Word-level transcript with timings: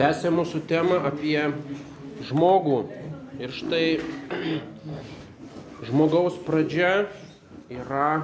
Tęsė 0.00 0.30
mūsų 0.32 0.62
temą 0.64 0.96
apie 1.04 1.36
žmogų. 2.24 2.76
Ir 3.36 3.50
štai 3.52 3.98
žmogaus 5.90 6.38
pradžia 6.46 7.02
yra 7.68 8.22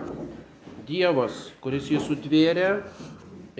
Dievas, 0.88 1.50
kuris 1.60 1.90
jį 1.92 2.00
sutvėrė 2.00 2.70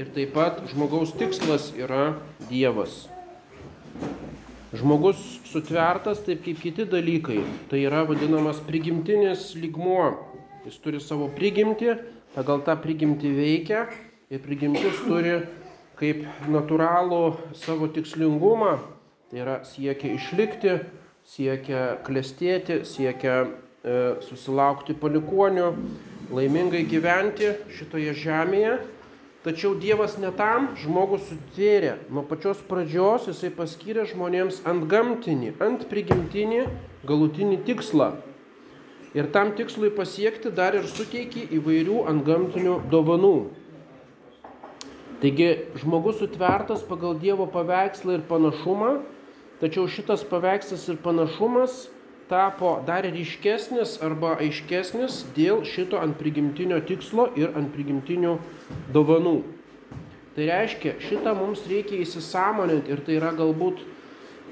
ir 0.01 0.09
taip 0.17 0.33
pat 0.33 0.63
žmogaus 0.71 1.13
tikslas 1.21 1.67
yra 1.77 2.15
Dievas. 2.49 3.03
Žmogus 4.73 5.21
sutvertas 5.51 6.25
taip 6.25 6.41
kaip 6.49 6.65
kiti 6.65 6.89
dalykai. 6.89 7.43
Tai 7.69 7.83
yra 7.85 8.07
vadinamas 8.09 8.65
prigimtinis 8.65 9.51
lygmuo. 9.61 10.09
Jis 10.65 10.81
turi 10.81 11.05
savo 11.05 11.29
prigimtį, 11.37 11.99
pagal 12.33 12.65
tą 12.65 12.81
prigimtį 12.81 13.37
veikia 13.37 13.85
ir 14.33 14.41
prigimtis 14.41 15.05
turi 15.05 15.43
kaip 15.97 16.25
natūralų 16.53 17.23
savo 17.57 17.89
tikslingumą, 17.93 18.77
tai 19.31 19.41
yra 19.43 19.61
siekia 19.65 20.13
išlikti, 20.17 20.75
siekia 21.27 21.97
klestėti, 22.07 22.83
siekia 22.87 23.39
e, 23.43 23.49
susilaukti 24.27 24.97
palikonių, 25.01 25.71
laimingai 26.37 26.85
gyventi 26.89 27.55
šitoje 27.79 28.15
žemėje. 28.19 28.77
Tačiau 29.47 29.77
Dievas 29.79 30.17
netam 30.19 30.73
žmogus 30.83 31.29
sutvėrė. 31.29 31.93
Nuo 32.11 32.25
pačios 32.27 32.59
pradžios 32.67 33.29
jisai 33.31 33.53
paskyrė 33.55 34.03
žmonėms 34.11 34.65
ant 34.67 34.89
gamtinį, 34.91 35.53
ant 35.63 35.85
prigimtinį 35.87 36.65
galutinį 37.07 37.61
tikslą. 37.69 38.17
Ir 39.15 39.31
tam 39.33 39.55
tikslui 39.57 39.93
pasiekti 39.95 40.51
dar 40.53 40.75
ir 40.77 40.89
suteikė 40.91 41.47
įvairių 41.57 42.03
ant 42.11 42.27
gamtinių 42.27 42.81
dovanų. 42.91 43.37
Taigi 45.21 45.51
žmogus 45.81 46.19
sutvertas 46.21 46.83
pagal 46.85 47.17
Dievo 47.17 47.47
paveikslą 47.49 48.19
ir 48.19 48.25
panašumą, 48.29 48.99
tačiau 49.63 49.89
šitas 49.89 50.27
paveikslas 50.29 50.85
ir 50.93 50.99
panašumas 51.01 51.87
tapo 52.29 52.83
dar 52.87 53.07
ryškesnis 53.07 53.97
arba 54.05 54.35
aiškesnis 54.43 55.23
dėl 55.37 55.63
šito 55.65 56.01
ant 56.03 56.19
prigimtinio 56.19 56.83
tikslo 56.85 57.31
ir 57.39 57.55
ant 57.57 57.71
prigimtinių 57.73 58.35
dovanų. 58.93 59.39
Tai 60.37 60.49
reiškia, 60.51 60.99
šitą 61.01 61.33
mums 61.39 61.63
reikia 61.71 62.03
įsisamoninti 62.03 62.93
ir 62.93 63.01
tai 63.07 63.17
yra 63.17 63.31
galbūt 63.39 63.81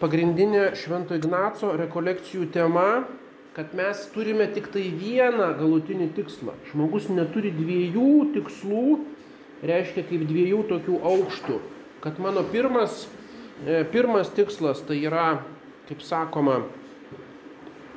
pagrindinė 0.01 0.71
Švento 0.81 1.19
Ignaco 1.19 1.75
rekolekcijų 1.77 2.47
tema, 2.55 3.05
kad 3.55 3.75
mes 3.77 4.01
turime 4.15 4.47
tik 4.55 4.71
tai 4.73 4.87
vieną 4.89 5.51
galutinį 5.59 6.09
tikslą. 6.17 6.57
Žmogus 6.71 7.11
neturi 7.13 7.53
dviejų 7.55 8.33
tikslų 8.39 8.87
reiškia 9.65 10.05
kaip 10.09 10.25
dviejų 10.29 10.63
tokių 10.71 11.01
aukštų. 11.11 11.59
Kad 12.05 12.21
mano 12.21 12.45
pirmas, 12.53 13.07
e, 13.65 13.83
pirmas 13.93 14.33
tikslas 14.35 14.83
tai 14.85 15.01
yra, 15.07 15.43
kaip 15.89 16.03
sakoma, 16.05 16.63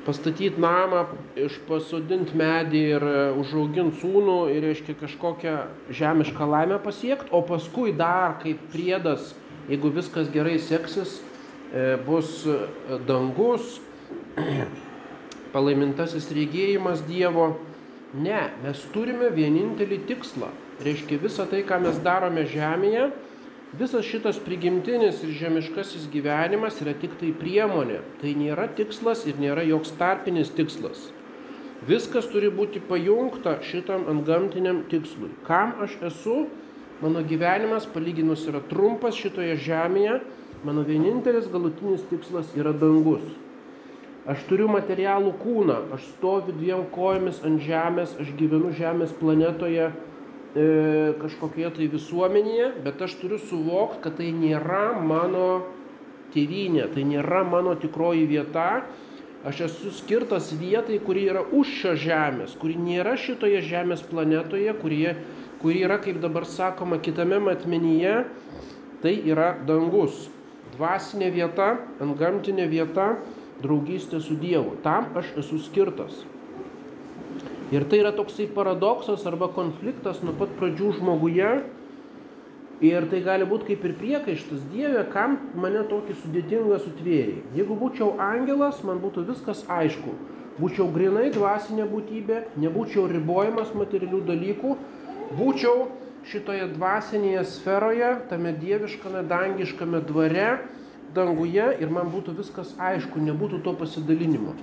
pastatyti 0.06 0.60
namą, 0.60 1.04
išpasodinti 1.36 2.36
medį 2.38 2.84
ir 2.94 3.04
e, 3.04 3.16
užauginti 3.42 4.00
sūnų 4.00 4.38
ir, 4.54 4.64
reiškia, 4.70 4.96
kažkokią 5.02 5.56
žemišką 5.92 6.48
laimę 6.48 6.80
pasiekti, 6.84 7.32
o 7.36 7.42
paskui 7.44 7.92
dar 7.96 8.38
kaip 8.42 8.62
priedas, 8.72 9.34
jeigu 9.68 9.92
viskas 9.92 10.32
gerai 10.32 10.56
seksis, 10.62 11.18
e, 11.72 11.98
bus 12.06 12.46
dangus, 13.08 13.76
palaimintasis 15.54 16.30
regėjimas 16.32 17.04
Dievo. 17.04 17.58
Ne, 18.16 18.46
mes 18.62 18.80
turime 18.94 19.28
vienintelį 19.28 19.98
tikslą 20.08 20.48
Reiškia, 20.78 21.18
visa 21.18 21.42
tai, 21.50 21.64
ką 21.66 21.80
mes 21.82 21.96
darome 22.04 22.44
žemėje, 22.46 23.08
visas 23.78 24.06
šitas 24.06 24.36
prigimtinis 24.44 25.24
ir 25.26 25.32
žemiškasis 25.34 26.06
gyvenimas 26.12 26.78
yra 26.84 26.94
tik 26.94 27.16
tai 27.18 27.32
priemonė. 27.34 27.98
Tai 28.20 28.34
nėra 28.38 28.68
tikslas 28.78 29.24
ir 29.26 29.40
nėra 29.42 29.66
joks 29.66 29.96
tarpinis 29.98 30.52
tikslas. 30.54 31.08
Viskas 31.88 32.30
turi 32.30 32.50
būti 32.54 32.80
pajungta 32.82 33.56
šitam 33.66 34.06
antgamtiniam 34.10 34.84
tikslui. 34.90 35.32
Kam 35.46 35.74
aš 35.82 35.98
esu? 36.12 36.46
Mano 37.02 37.22
gyvenimas 37.26 37.86
palyginus 37.86 38.46
yra 38.50 38.62
trumpas 38.70 39.18
šitoje 39.18 39.58
žemėje. 39.62 40.20
Mano 40.66 40.82
vienintelis 40.86 41.46
galutinis 41.50 42.06
tikslas 42.10 42.50
yra 42.58 42.72
dangus. 42.74 43.26
Aš 44.28 44.42
turiu 44.46 44.66
materialų 44.68 45.30
kūną, 45.40 45.76
aš 45.94 46.06
stoviu 46.16 46.52
dviem 46.52 46.82
kojomis 46.92 47.38
ant 47.46 47.62
žemės, 47.64 48.16
aš 48.20 48.34
gyvenu 48.36 48.74
žemės 48.76 49.14
planetoje 49.16 49.86
e, 50.54 51.14
kažkokioje 51.20 51.72
tai 51.76 51.88
visuomenėje, 51.92 52.70
bet 52.84 53.02
aš 53.04 53.18
turiu 53.20 53.40
suvokti, 53.42 54.02
kad 54.04 54.16
tai 54.20 54.30
nėra 54.36 55.00
mano 55.00 55.48
tėvynė, 56.34 56.88
tai 56.94 57.04
nėra 57.08 57.44
mano 57.48 57.74
tikroji 57.78 58.26
vieta. 58.30 58.84
Aš 59.46 59.60
esu 59.68 59.92
skirtas 59.94 60.50
vietai, 60.58 60.98
kuri 60.98 61.28
yra 61.30 61.44
už 61.54 61.70
šios 61.80 62.00
žemės, 62.02 62.56
kuri 62.58 62.74
nėra 62.74 63.14
šitoje 63.20 63.60
žemės 63.62 64.02
planetoje, 64.02 64.72
kurie, 64.80 65.12
kuri 65.62 65.84
yra, 65.86 66.00
kaip 66.02 66.18
dabar 66.22 66.46
sakoma, 66.48 66.98
kitame 66.98 67.38
matmenyje, 67.42 68.24
tai 69.02 69.14
yra 69.30 69.52
dangus. 69.68 70.26
Dvasinė 70.74 71.30
vieta, 71.34 71.76
antgamtinė 72.02 72.66
vieta, 72.70 73.12
draugystė 73.62 74.20
su 74.22 74.36
Dievu. 74.38 74.76
Tam 74.82 75.14
aš 75.18 75.30
esu 75.42 75.62
skirtas. 75.62 76.24
Ir 77.68 77.84
tai 77.84 77.98
yra 78.00 78.14
toksai 78.16 78.46
paradoksas 78.48 79.26
arba 79.28 79.50
konfliktas 79.52 80.22
nuo 80.24 80.32
pat 80.38 80.54
pradžių 80.56 80.94
žmoguje. 81.02 81.50
Ir 82.88 83.04
tai 83.10 83.20
gali 83.26 83.44
būti 83.44 83.72
kaip 83.72 83.84
ir 83.84 83.94
priekaištas 83.98 84.62
Dieve, 84.70 85.02
kam 85.12 85.34
mane 85.58 85.82
tokį 85.90 86.14
sudėtingą 86.22 86.78
sutvėrė. 86.80 87.42
Jeigu 87.58 87.76
būčiau 87.76 88.14
angelas, 88.22 88.80
man 88.86 89.02
būtų 89.02 89.26
viskas 89.28 89.64
aišku. 89.68 90.14
Būčiau 90.62 90.86
grinai 90.94 91.28
dvasinė 91.34 91.84
būtybė, 91.90 92.40
nebūčiau 92.62 93.04
ribojamas 93.10 93.74
materialių 93.76 94.22
dalykų, 94.30 94.74
būčiau 95.36 95.88
šitoje 96.30 96.70
dvasinėje 96.72 97.44
sferoje, 97.52 98.14
tame 98.30 98.54
dieviškame, 98.56 99.26
dangiškame 99.28 100.00
dvare, 100.08 100.50
danguje 101.14 101.68
ir 101.82 101.92
man 101.92 102.08
būtų 102.14 102.38
viskas 102.40 102.72
aišku, 102.78 103.20
nebūtų 103.28 103.60
to 103.66 103.74
pasidalinimo. 103.76 104.56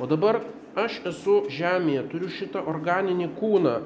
O 0.00 0.08
dabar 0.08 0.40
aš 0.76 1.00
esu 1.10 1.42
žemėje, 1.52 2.06
turiu 2.12 2.30
šitą 2.32 2.62
organinį 2.68 3.30
kūną, 3.38 3.76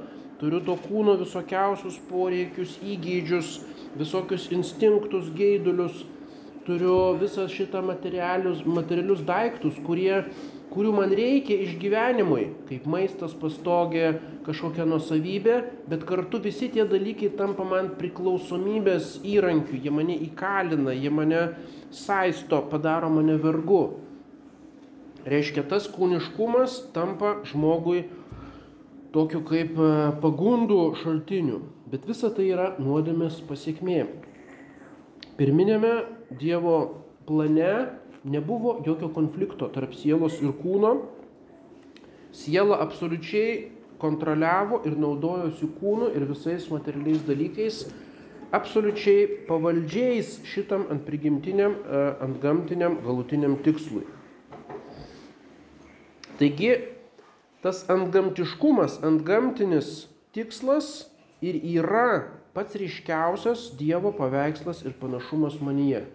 turiu 0.40 0.60
to 0.66 0.76
kūno 0.86 1.16
visokiausius 1.20 2.00
poreikius, 2.10 2.78
įgydžius, 2.82 3.58
visokius 4.00 4.48
instinktus, 4.54 5.30
geidulius, 5.36 6.04
turiu 6.66 7.16
visą 7.20 7.46
šitą 7.50 7.82
materialius, 7.84 8.64
materialius 8.66 9.22
daiktus, 9.26 9.78
kurie, 9.86 10.24
kurių 10.70 10.92
man 10.94 11.14
reikia 11.16 11.56
išgyvenimui, 11.64 12.44
kaip 12.68 12.84
maistas, 12.90 13.32
pastogė, 13.38 14.12
kažkokia 14.46 14.86
nusavybė, 14.86 15.56
bet 15.90 16.04
kartu 16.06 16.38
visi 16.42 16.70
tie 16.74 16.86
dalykai 16.86 17.32
tampa 17.38 17.66
man 17.66 17.94
priklausomybės 17.98 19.18
įrankiu, 19.26 19.80
jie 19.82 19.94
mane 19.94 20.18
įkalina, 20.28 20.94
jie 20.94 21.10
mane 21.10 21.42
saisto, 21.90 22.62
padaro 22.70 23.10
mane 23.10 23.38
vergu. 23.42 23.82
Reiškia, 25.28 25.66
tas 25.68 25.84
kūniškumas 25.92 26.78
tampa 26.94 27.40
žmogui 27.44 28.06
tokiu 29.12 29.42
kaip 29.44 29.76
e, 29.76 29.90
pagundų 30.22 30.80
šaltiniu. 31.02 31.60
Bet 31.90 32.06
visa 32.08 32.30
tai 32.32 32.46
yra 32.54 32.70
nuodėmės 32.80 33.40
pasiekmė. 33.48 34.04
Pirminėme 35.36 35.92
Dievo 36.40 36.76
plane 37.26 37.90
nebuvo 38.24 38.78
jokio 38.86 39.10
konflikto 39.12 39.68
tarp 39.74 39.92
sielos 39.98 40.38
ir 40.40 40.54
kūno. 40.60 40.94
Siela 42.36 42.78
absoliučiai 42.80 43.72
kontroliavo 44.00 44.80
ir 44.88 44.94
naudojosi 44.96 45.68
kūnu 45.80 46.12
ir 46.16 46.24
visais 46.30 46.68
materialiais 46.72 47.26
dalykais, 47.26 47.82
absoliučiai 48.56 49.26
pavaldžiais 49.50 50.38
šitam 50.48 50.86
ant 50.94 51.04
prigimtiniam, 51.04 51.76
e, 51.84 52.06
ant 52.24 52.40
gamtiniam 52.40 52.96
galutiniam 53.04 53.58
tikslui. 53.66 54.06
Taigi 56.40 56.72
tas 57.60 57.82
antgamtiškumas, 57.92 59.02
antgamtinis 59.04 60.08
tikslas 60.32 61.10
ir 61.44 61.58
yra 61.60 62.30
pats 62.56 62.78
ryškiausias 62.80 63.66
Dievo 63.76 64.12
paveikslas 64.16 64.80
ir 64.88 64.94
panašumas 64.96 65.58
manyje. 65.60 66.06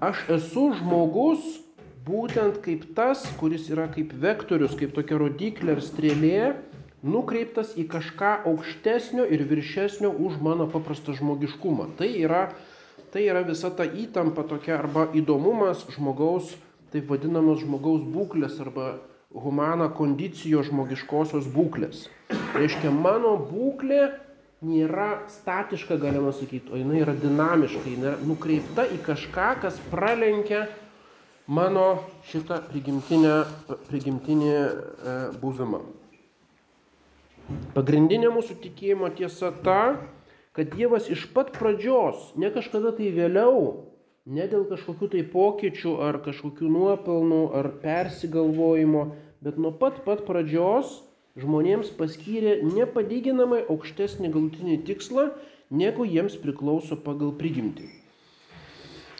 Aš 0.00 0.22
esu 0.38 0.70
žmogus 0.78 1.44
būtent 2.06 2.62
kaip 2.64 2.86
tas, 2.96 3.26
kuris 3.40 3.66
yra 3.72 3.90
kaip 3.92 4.14
vektorius, 4.22 4.76
kaip 4.78 4.94
tokia 4.96 5.18
rodiklė 5.20 5.74
ar 5.76 5.82
strėlė, 5.84 6.38
nukreiptas 7.04 7.74
į 7.76 7.84
kažką 7.92 8.30
aukštesnio 8.50 9.26
ir 9.28 9.44
viršesnio 9.50 10.12
už 10.12 10.38
mano 10.40 10.68
paprastą 10.70 11.12
žmogiškumą. 11.18 11.90
Tai 11.98 12.08
yra, 12.08 12.46
tai 13.12 13.26
yra 13.26 13.44
visa 13.44 13.68
ta 13.68 13.84
įtampa 13.84 14.46
tokia 14.48 14.78
arba 14.78 15.10
įdomumas 15.12 15.84
žmogaus, 15.92 16.54
taip 16.94 17.12
vadinamos 17.12 17.60
žmogaus 17.66 18.06
būklės 18.16 18.56
arba 18.64 18.94
humana 19.34 19.88
kondicijos 19.94 20.70
žmogiškosios 20.70 21.48
būklės. 21.52 22.06
Reiškia, 22.56 22.90
mano 22.94 23.36
būklė 23.40 24.08
nėra 24.66 25.26
statiška, 25.30 25.98
galima 26.00 26.32
sakyti, 26.32 26.72
o 26.72 26.80
jinai 26.80 27.02
yra 27.02 27.14
dinamiška, 27.18 27.84
jinai 27.84 28.12
yra 28.14 28.18
nukreipta 28.26 28.86
į 28.88 29.00
kažką, 29.06 29.50
kas 29.62 29.78
pralenkia 29.92 30.66
mano 31.46 32.02
šitą 32.30 32.62
prigimtinį 32.70 34.54
e, 34.56 35.16
buvimą. 35.42 35.82
Pagrindinė 37.76 38.32
mūsų 38.34 38.56
tikėjimo 38.64 39.12
tiesa 39.14 39.52
ta, 39.62 39.80
kad 40.56 40.72
Dievas 40.72 41.10
iš 41.12 41.28
pat 41.36 41.52
pradžios, 41.54 42.32
ne 42.40 42.50
kažkada 42.50 42.90
tai 42.96 43.12
vėliau, 43.14 43.85
ne 44.26 44.46
dėl 44.50 44.66
kažkokių 44.68 45.08
tai 45.14 45.22
pokyčių 45.30 45.96
ar 46.02 46.20
kažkokių 46.24 46.70
nuopelnų 46.70 47.42
ar 47.54 47.70
persigalvojimo, 47.82 49.04
bet 49.44 49.58
nuo 49.62 49.72
pat 49.78 50.02
pat 50.06 50.24
pradžios 50.26 51.00
žmonėms 51.38 51.92
paskyrė 51.98 52.58
nepalyginamai 52.64 53.62
aukštesnį 53.70 54.32
galutinį 54.34 54.80
tikslą, 54.88 55.28
negu 55.70 56.06
jiems 56.08 56.38
priklauso 56.40 56.96
pagal 56.96 57.34
prigimtį. 57.38 57.88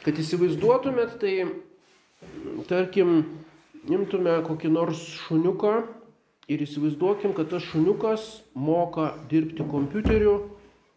Kad 0.07 0.19
įsivaizduotumėt, 0.23 1.19
tai 1.21 1.35
tarkim, 2.71 3.25
imtume 3.91 4.39
kokį 4.47 4.71
nors 4.73 5.03
šuniuką 5.27 5.77
ir 6.51 6.63
įsivaizduokim, 6.63 7.35
kad 7.37 7.51
tas 7.51 7.67
šuniukas 7.71 8.27
moka 8.55 9.13
dirbti 9.31 9.67
kompiuteriu 9.67 10.37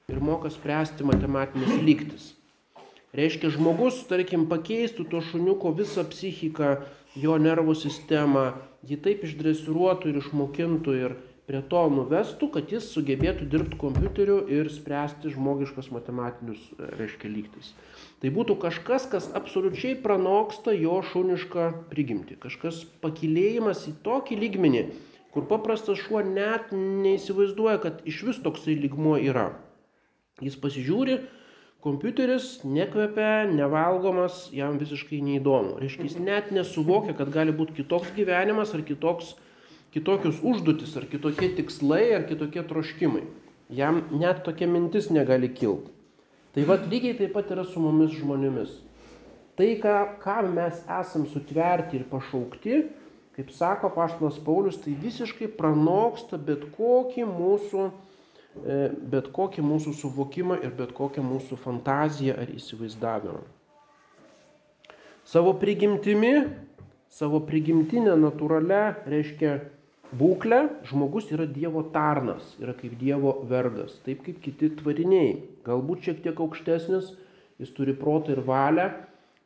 ir 0.10 0.22
moka 0.22 0.50
spręsti 0.54 1.06
matematinės 1.10 1.82
lygtis. 1.86 2.30
Reiškia, 3.18 3.50
žmogus, 3.56 4.04
tarkim, 4.10 4.46
pakeistų 4.52 5.08
to 5.10 5.24
šuniuko 5.26 5.72
visą 5.78 6.04
psichiką, 6.06 6.76
jo 7.18 7.38
nervų 7.42 7.74
sistemą, 7.78 8.52
jį 8.86 9.00
taip 9.02 9.26
išdresiruotų 9.26 10.12
ir 10.12 10.20
išmokintų 10.22 10.98
ir 11.00 11.16
prie 11.50 11.64
to 11.66 11.82
nuvestų, 11.90 12.52
kad 12.54 12.70
jis 12.70 12.92
sugebėtų 12.94 13.48
dirbti 13.50 13.80
kompiuteriu 13.82 14.44
ir 14.54 14.68
spręsti 14.70 15.32
žmogiškas 15.34 15.90
matematinius, 15.90 16.68
reiškia, 16.78 17.32
lygtis. 17.34 17.72
Tai 18.22 18.30
būtų 18.36 18.60
kažkas, 18.62 19.08
kas 19.10 19.32
absoliučiai 19.34 19.96
pranoksta 20.04 20.76
jo 20.78 21.00
šunišką 21.10 21.72
prigimtį. 21.90 22.38
Kažkas 22.46 22.84
pakilėjimas 23.02 23.88
į 23.90 23.96
tokį 24.06 24.38
lygmenį, 24.44 24.84
kur 25.34 25.50
paprastas 25.50 25.98
šuo 26.04 26.22
net 26.22 26.70
neįsivaizduoja, 26.76 27.82
kad 27.82 28.06
iš 28.06 28.22
vis 28.30 28.44
toksai 28.46 28.78
lygmuo 28.78 29.18
yra. 29.18 29.50
Jis 30.46 30.62
pasižiūri, 30.62 31.18
kompiuteris 31.84 32.60
nekvepia, 32.68 33.46
nevalgomas, 33.52 34.48
jam 34.56 34.80
visiškai 34.82 35.22
neįdomu. 35.24 35.78
Reiškia, 35.80 36.08
jis 36.10 36.18
net 36.20 36.50
nesuvokia, 36.56 37.16
kad 37.18 37.32
gali 37.34 37.56
būti 37.56 37.78
kitoks 37.80 38.12
gyvenimas 38.18 38.74
ar 38.76 38.84
kitoks, 38.88 39.36
kitokios 39.96 40.42
užduotis, 40.44 40.98
ar 41.00 41.08
kitokie 41.12 41.54
tikslai, 41.58 42.04
ar 42.18 42.28
kitokie 42.28 42.66
troškimai. 42.68 43.24
Jam 43.70 44.04
net 44.12 44.44
tokia 44.44 44.68
mintis 44.68 45.12
negali 45.14 45.52
kilti. 45.54 45.94
Tai 46.56 46.66
vad 46.66 46.88
lygiai 46.90 47.16
taip 47.16 47.36
pat 47.36 47.52
yra 47.54 47.64
su 47.64 47.80
mumis 47.80 48.16
žmonėmis. 48.18 48.72
Tai, 49.60 49.68
ką, 49.80 49.96
ką 50.24 50.38
mes 50.50 50.80
esam 50.88 51.28
sutverti 51.30 52.00
ir 52.00 52.08
pašaukti, 52.10 52.80
kaip 53.36 53.52
sako 53.56 53.92
Paštalas 53.94 54.40
Paulius, 54.44 54.80
tai 54.82 54.96
visiškai 55.00 55.50
pranoksta 55.56 56.40
bet 56.42 56.66
kokį 56.76 57.28
mūsų 57.30 57.90
bet 58.56 59.30
kokį 59.36 59.64
mūsų 59.64 59.94
suvokimą 60.02 60.60
ir 60.66 60.74
bet 60.78 60.94
kokią 60.98 61.24
mūsų 61.24 61.60
fantaziją 61.64 62.36
ar 62.42 62.50
įsivaizdavimą. 62.52 63.44
Savo 65.30 65.54
prigimtimi, 65.62 66.48
savo 67.14 67.44
prigimtinę 67.46 68.16
natūralią, 68.18 68.82
reiškia 69.06 69.60
būklę, 70.18 70.64
žmogus 70.90 71.30
yra 71.30 71.46
Dievo 71.46 71.84
tarnas, 71.94 72.56
yra 72.58 72.74
kaip 72.74 72.96
Dievo 72.98 73.36
vergas, 73.50 74.00
taip 74.06 74.24
kaip 74.26 74.42
kiti 74.42 74.72
tvariniai. 74.80 75.36
Galbūt 75.68 76.08
šiek 76.08 76.24
tiek 76.26 76.42
aukštesnis, 76.42 77.14
jis 77.62 77.76
turi 77.78 77.94
protą 77.94 78.34
ir 78.34 78.42
valią, 78.48 78.90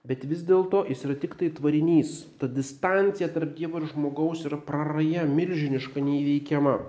bet 0.08 0.24
vis 0.28 0.48
dėlto 0.48 0.86
jis 0.88 1.04
yra 1.04 1.20
tik 1.20 1.36
tai 1.40 1.52
tvarinys. 1.52 2.22
Ta 2.40 2.48
distancija 2.48 3.28
tarp 3.36 3.52
Dievo 3.58 3.84
ir 3.84 3.92
žmogaus 3.92 4.48
yra 4.48 4.62
praraja, 4.64 5.28
milžiniška, 5.28 6.00
neįveikiama. 6.00 6.80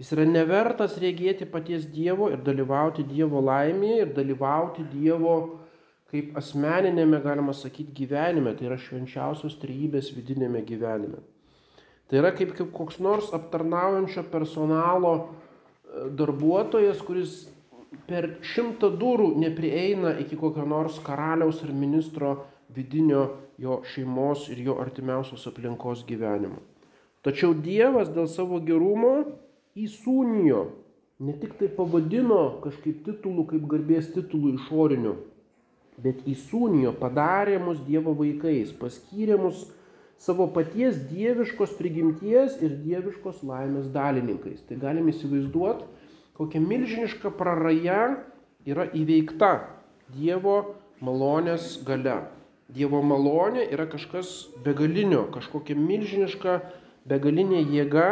Jis 0.00 0.10
yra 0.16 0.24
nevertas 0.26 0.96
regėti 0.98 1.46
paties 1.46 1.86
Dievo 1.86 2.30
ir 2.32 2.40
dalyvauti 2.42 3.04
Dievo 3.06 3.42
laimėje 3.44 4.00
ir 4.02 4.16
dalyvauti 4.16 4.86
Dievo 4.90 5.36
kaip 6.14 6.36
asmeninėme, 6.38 7.18
galima 7.24 7.54
sakyti, 7.56 7.90
gyvenime, 8.04 8.52
tai 8.54 8.68
yra 8.68 8.78
švenčiausios 8.78 9.56
trybės 9.58 10.12
vidinėme 10.14 10.60
gyvenime. 10.66 11.22
Tai 12.06 12.20
yra 12.20 12.30
kaip, 12.36 12.52
kaip 12.54 12.70
koks 12.74 13.00
nors 13.02 13.32
aptarnaujančio 13.34 14.22
personalo 14.30 15.14
e, 15.18 15.24
darbuotojas, 16.14 17.00
kuris 17.02 17.38
per 18.06 18.36
šimtą 18.46 18.92
durų 19.00 19.32
neprieina 19.42 20.12
iki 20.22 20.38
kokio 20.38 20.66
nors 20.68 21.00
karaliaus 21.02 21.62
ar 21.66 21.72
ministro 21.74 22.34
vidinio 22.74 23.24
jo 23.58 23.80
šeimos 23.90 24.48
ir 24.52 24.60
jo 24.68 24.78
artimiausios 24.82 25.46
aplinkos 25.50 26.04
gyvenimo. 26.06 26.60
Tačiau 27.26 27.54
Dievas 27.56 28.10
dėl 28.14 28.28
savo 28.30 28.60
gerumo 28.62 29.16
įsūnijo, 29.74 30.64
ne 31.24 31.34
tik 31.38 31.56
tai 31.58 31.68
pavadino 31.72 32.60
kažkaip 32.64 33.04
titulų, 33.06 33.46
kaip 33.52 33.64
garbės 33.70 34.10
titulų 34.14 34.54
išorinių, 34.58 35.14
bet 36.04 36.22
įsūnijo, 36.30 36.94
padarė 36.98 37.60
mus 37.62 37.80
Dievo 37.86 38.14
vaikais, 38.18 38.74
paskyrė 38.78 39.38
mus 39.40 39.66
savo 40.18 40.46
paties 40.54 40.98
dieviškos 41.10 41.74
prigimties 41.78 42.58
ir 42.62 42.78
dieviškos 42.84 43.42
laimės 43.46 43.90
dalininkais. 43.94 44.62
Tai 44.68 44.78
galime 44.82 45.12
įsivaizduoti, 45.14 45.86
kokia 46.38 46.62
milžiniška 46.62 47.34
praraja 47.38 48.16
yra 48.66 48.86
įveikta 48.94 49.52
Dievo 50.14 50.76
malonės 51.04 51.78
gale. 51.86 52.24
Dievo 52.74 53.02
malonė 53.04 53.66
yra 53.74 53.86
kažkas 53.90 54.48
begalinio, 54.64 55.26
kažkokia 55.34 55.76
milžiniška 55.78 56.58
begalinė 57.08 57.60
jėga, 57.68 58.08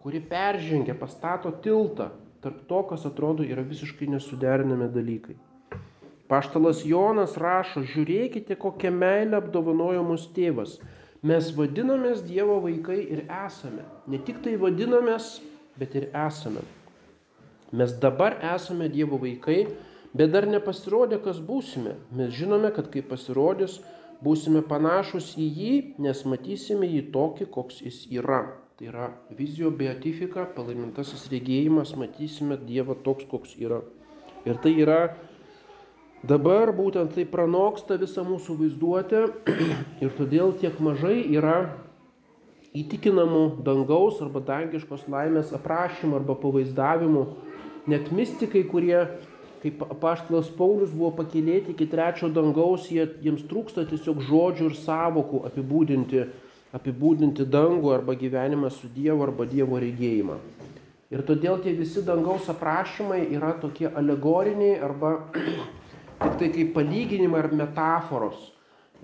kuri 0.00 0.20
peržengia, 0.24 0.96
pastato 0.96 1.52
tiltą 1.64 2.08
tarp 2.40 2.64
to, 2.68 2.82
kas 2.88 3.04
atrodo 3.04 3.44
yra 3.44 3.62
visiškai 3.66 4.08
nesuderinami 4.08 4.88
dalykai. 4.94 5.36
Paštalas 6.30 6.84
Jonas 6.86 7.34
rašo, 7.36 7.82
žiūrėkite, 7.84 8.56
kokią 8.56 8.92
meilę 8.94 9.40
apdovanojo 9.40 10.04
mūsų 10.06 10.30
tėvas. 10.36 10.76
Mes 11.26 11.50
vadinamės 11.52 12.22
Dievo 12.24 12.60
vaikai 12.64 13.00
ir 13.02 13.24
esame. 13.42 13.84
Ne 14.08 14.20
tik 14.24 14.38
tai 14.44 14.54
vadinamės, 14.56 15.40
bet 15.76 15.96
ir 15.98 16.06
esame. 16.16 16.62
Mes 17.76 17.92
dabar 18.00 18.38
esame 18.54 18.88
Dievo 18.88 19.18
vaikai, 19.20 19.66
bet 20.16 20.32
dar 20.32 20.48
nepasirodė, 20.48 21.20
kas 21.26 21.42
būsime. 21.44 21.98
Mes 22.16 22.32
žinome, 22.38 22.72
kad 22.72 22.88
kai 22.94 23.02
pasirodys, 23.04 23.80
būsime 24.24 24.64
panašus 24.70 25.34
į 25.36 25.50
jį, 25.60 25.76
nes 26.06 26.24
matysime 26.24 26.88
jį 26.88 27.04
tokį, 27.12 27.50
koks 27.52 27.82
jis 27.84 28.06
yra. 28.16 28.44
Tai 28.80 28.88
yra 28.88 29.10
vizijo 29.36 29.68
beatifika, 29.76 30.46
palaimintasis 30.56 31.26
regėjimas, 31.28 31.90
matysime 32.00 32.56
Dievą 32.64 32.94
toks, 33.04 33.26
koks 33.28 33.52
yra. 33.60 33.82
Ir 34.48 34.56
tai 34.64 34.72
yra 34.80 35.18
dabar 36.24 36.72
būtent 36.72 37.12
tai 37.12 37.26
pranoksta 37.28 38.00
visą 38.00 38.24
mūsų 38.24 38.56
vaizduotę 38.62 39.22
ir 40.06 40.16
todėl 40.16 40.56
tiek 40.64 40.80
mažai 40.80 41.18
yra 41.28 41.58
įtikinamų 42.72 43.44
dangaus 43.68 44.24
arba 44.24 44.40
dangiškos 44.48 45.04
laimės 45.12 45.52
aprašymų 45.60 46.22
arba 46.22 46.40
pavaizdavimų. 46.40 47.28
Net 47.84 48.08
mystikai, 48.16 48.64
kurie, 48.64 49.02
kaip 49.60 49.84
paštlas 50.00 50.48
Paulius, 50.56 50.96
buvo 50.96 51.12
pakilėti 51.20 51.76
iki 51.76 51.84
trečio 51.84 52.32
dangaus, 52.32 52.88
jie, 52.88 53.10
jiems 53.20 53.44
trūksta 53.44 53.84
tiesiog 53.92 54.24
žodžių 54.24 54.72
ir 54.72 54.84
savokų 54.88 55.48
apibūdinti 55.52 56.30
apibūdinti 56.76 57.46
dangų 57.50 57.92
arba 57.94 58.14
gyvenimą 58.18 58.70
su 58.70 58.90
Dievu 58.94 59.24
arba 59.26 59.46
Dievo 59.50 59.80
regėjimą. 59.82 60.38
Ir 61.10 61.24
todėl 61.26 61.58
tie 61.64 61.72
visi 61.74 62.04
dangaus 62.06 62.46
aprašymai 62.52 63.24
yra 63.34 63.56
tokie 63.58 63.88
alegoriniai 63.90 64.78
arba 64.78 65.16
tik 66.22 66.36
tai 66.38 66.50
kaip 66.54 66.74
palyginimai 66.76 67.42
ar 67.42 67.50
metaforos. 67.50 68.50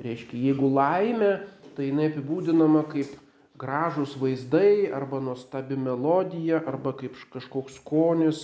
Reiškia, 0.02 0.38
jeigu 0.50 0.68
laimė, 0.70 1.32
tai 1.75 1.88
jinai 1.88 2.11
apibūdinama 2.12 2.85
kaip 2.92 3.16
gražus 3.58 4.14
vaizdai 4.20 4.92
arba 4.94 5.18
nuostabi 5.25 5.76
melodija 5.80 6.61
arba 6.68 6.92
kaip 6.96 7.16
kažkoks 7.32 7.80
skonis, 7.80 8.42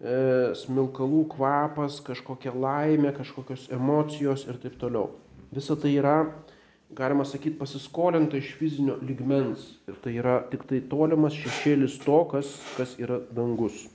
e, 0.00 0.54
smilkalų 0.58 1.26
kvapas, 1.36 2.00
kažkokia 2.04 2.54
laimė, 2.56 3.12
kažkokios 3.16 3.68
emocijos 3.72 4.48
ir 4.48 4.58
taip 4.62 4.80
toliau. 4.80 5.12
Visa 5.54 5.76
tai 5.78 5.94
yra 6.00 6.16
galima 6.90 7.24
sakyti, 7.24 7.58
pasiskolinta 7.58 8.36
iš 8.36 8.54
fizinio 8.58 8.98
ligmens. 9.02 9.78
Ir 9.88 9.96
tai 10.02 10.16
yra 10.20 10.40
tik 10.50 10.66
tai 10.68 10.82
tolimas 10.90 11.36
šešėlis 11.36 11.98
to, 12.04 12.18
kas, 12.30 12.50
kas 12.76 12.96
yra 13.00 13.20
dangus. 13.34 13.86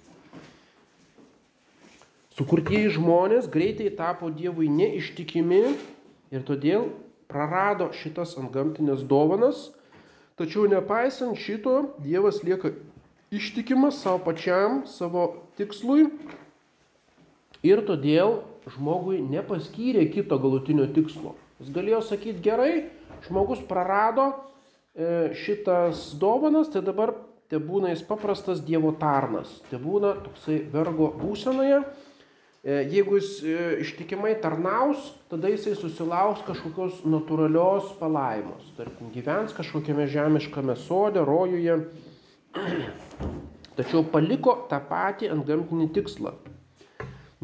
Sukurtieji 2.39 2.96
žmonės 2.96 3.50
greitai 3.51 3.89
tapo 3.91 4.31
Dievui 4.31 4.69
neištikimi 4.72 5.63
ir 6.31 6.46
todėl 6.48 6.88
prarado 7.29 7.89
šitas 7.93 8.38
antgamtinės 8.39 9.03
dovanas, 9.03 9.67
tačiau 10.39 10.65
nepaisant 10.72 11.38
šito, 11.38 11.96
Dievas 12.00 12.39
lieka 12.48 12.72
ištikimas 13.29 14.00
savo 14.01 14.24
pačiam, 14.29 14.86
savo 14.88 15.34
tikslui 15.60 16.08
Ir 17.60 17.81
todėl 17.84 18.38
žmogui 18.72 19.19
nepaskyrė 19.19 20.05
kito 20.13 20.38
galutinio 20.39 20.86
tikslo. 20.96 21.36
Jis 21.59 21.71
galėjo 21.75 21.99
sakyti, 22.07 22.39
gerai, 22.43 22.73
žmogus 23.25 23.59
prarado 23.67 24.29
e, 24.31 25.33
šitas 25.35 26.13
dovanas, 26.19 26.69
tai 26.71 26.83
dabar 26.85 27.11
te 27.51 27.59
būna 27.59 27.91
jis 27.91 28.05
paprastas 28.07 28.61
Dievo 28.63 28.93
tarnas, 28.99 29.57
te 29.67 29.79
būna 29.81 30.13
toksai 30.23 30.61
vergo 30.71 31.09
būsenoje. 31.19 31.81
E, 32.59 32.81
jeigu 32.91 33.19
jis 33.19 33.33
e, 33.43 33.57
ištikimai 33.83 34.33
tarnaus, 34.43 35.13
tada 35.31 35.51
jisai 35.51 35.75
susilauks 35.79 36.43
kažkokios 36.47 37.03
natūralios 37.07 37.93
palaimos. 37.99 38.71
Tarkim, 38.79 39.11
gyvens 39.15 39.55
kažkokiame 39.55 40.07
žemiškame 40.11 40.75
sode, 40.79 41.23
rojuje. 41.23 41.79
Tačiau 43.79 44.03
paliko 44.11 44.57
tą 44.71 44.79
patį 44.87 45.31
ant 45.31 45.47
gamtinį 45.47 45.91
tikslą. 45.95 46.35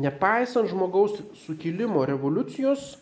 Nepaisant 0.03 0.67
žmogaus 0.67 1.21
sukilimo 1.45 2.03
revoliucijos, 2.03 2.95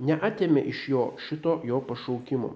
neatėmė 0.00 0.64
iš 0.72 0.82
jo 0.92 1.04
šito 1.28 1.60
jo 1.68 1.80
pašaukimo. 1.84 2.54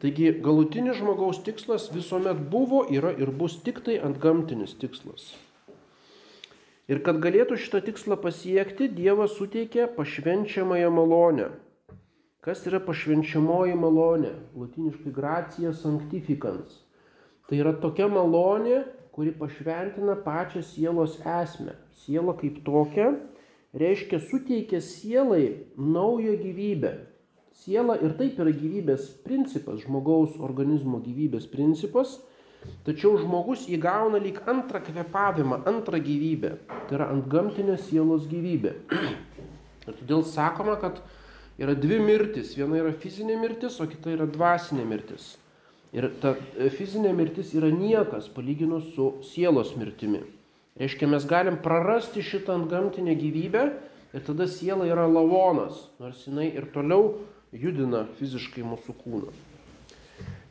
Taigi 0.00 0.30
galutinis 0.44 0.96
žmogaus 0.96 1.42
tikslas 1.44 1.90
visuomet 1.92 2.38
buvo, 2.52 2.86
yra 2.88 3.12
ir 3.12 3.30
bus 3.30 3.58
tik 3.64 3.82
tai 3.84 3.98
ant 4.00 4.16
gamtinis 4.20 4.72
tikslas. 4.80 5.34
Ir 6.90 7.02
kad 7.06 7.20
galėtų 7.22 7.58
šitą 7.60 7.82
tikslą 7.86 8.16
pasiekti, 8.18 8.88
Dievas 8.90 9.36
suteikė 9.38 9.84
pašvenčiamąją 9.94 10.88
malonę. 10.90 11.50
Kas 12.40 12.64
yra 12.66 12.80
pašvenčiamoji 12.82 13.76
malonė? 13.76 14.32
Latiniškai 14.56 15.12
gracija 15.14 15.74
sanctificans. 15.76 16.80
Tai 17.46 17.60
yra 17.60 17.74
tokia 17.82 18.08
malonė, 18.08 18.80
kuri 19.12 19.34
pašventina 19.36 20.16
pačią 20.24 20.64
sielos 20.64 21.18
esmę. 21.20 21.76
Siela 22.00 22.32
kaip 22.40 22.62
tokia 22.64 23.12
reiškia 23.74 24.20
suteikia 24.20 24.80
sielai 24.80 25.56
naują 25.76 26.36
gyvybę. 26.36 26.92
Siela 27.60 27.96
ir 28.00 28.14
taip 28.16 28.38
yra 28.40 28.52
gyvybės 28.56 29.10
principas, 29.24 29.82
žmogaus 29.84 30.38
organizmo 30.40 31.00
gyvybės 31.02 31.44
principas, 31.50 32.16
tačiau 32.86 33.18
žmogus 33.20 33.66
įgauna 33.68 34.20
lyg 34.22 34.40
antrą 34.48 34.80
kvepavimą, 34.86 35.60
antrą 35.68 36.00
gyvybę. 36.00 36.54
Tai 36.88 36.96
yra 36.96 37.10
ant 37.12 37.26
gamtinė 37.30 37.76
sielos 37.82 38.24
gyvybė. 38.30 38.74
Ir 39.88 39.98
todėl 39.98 40.24
sakoma, 40.24 40.78
kad 40.80 41.02
yra 41.60 41.76
dvi 41.76 42.00
mirtis. 42.00 42.54
Viena 42.56 42.80
yra 42.80 42.94
fizinė 42.96 43.36
mirtis, 43.40 43.76
o 43.82 43.88
kita 43.90 44.14
yra 44.14 44.28
dvasinė 44.30 44.86
mirtis. 44.88 45.34
Ir 45.92 46.06
ta 46.22 46.36
fizinė 46.78 47.12
mirtis 47.18 47.50
yra 47.58 47.68
niekas 47.74 48.30
palyginus 48.32 48.92
su 48.94 49.16
sielos 49.26 49.74
mirtimi. 49.76 50.22
Reiškia, 50.78 51.08
mes 51.10 51.26
galim 51.26 51.58
prarasti 51.62 52.22
šitą 52.22 52.54
ant 52.60 52.70
gamtinę 52.70 53.16
gyvybę 53.18 53.64
ir 54.14 54.24
tada 54.26 54.46
siela 54.46 54.86
yra 54.86 55.06
lavonas, 55.10 55.88
nors 55.98 56.22
jinai 56.26 56.50
ir 56.54 56.68
toliau 56.74 57.16
judina 57.52 58.06
fiziškai 58.18 58.62
mūsų 58.66 58.94
kūną. 59.02 59.32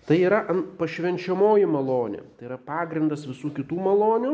Tai 0.10 0.18
yra 0.18 0.42
pašvenčiamoji 0.80 1.68
malonė, 1.70 2.24
tai 2.40 2.50
yra 2.50 2.58
pagrindas 2.58 3.28
visų 3.30 3.54
kitų 3.60 3.78
malonių, 3.86 4.34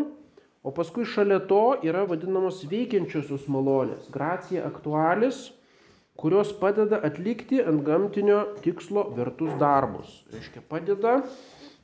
o 0.66 0.72
paskui 0.74 1.06
šalia 1.06 1.42
to 1.50 1.76
yra 1.86 2.06
vadinamos 2.10 2.64
veikiančiosios 2.72 3.46
malonės, 3.52 4.08
gracija 4.14 4.64
aktualis, 4.66 5.50
kurios 6.16 6.54
padeda 6.56 7.02
atlikti 7.04 7.60
ant 7.60 7.84
gamtinio 7.86 8.40
tikslo 8.64 9.10
vertus 9.18 9.52
darbus. 9.60 10.24
Reiškia, 10.34 10.64
padeda 10.64 11.20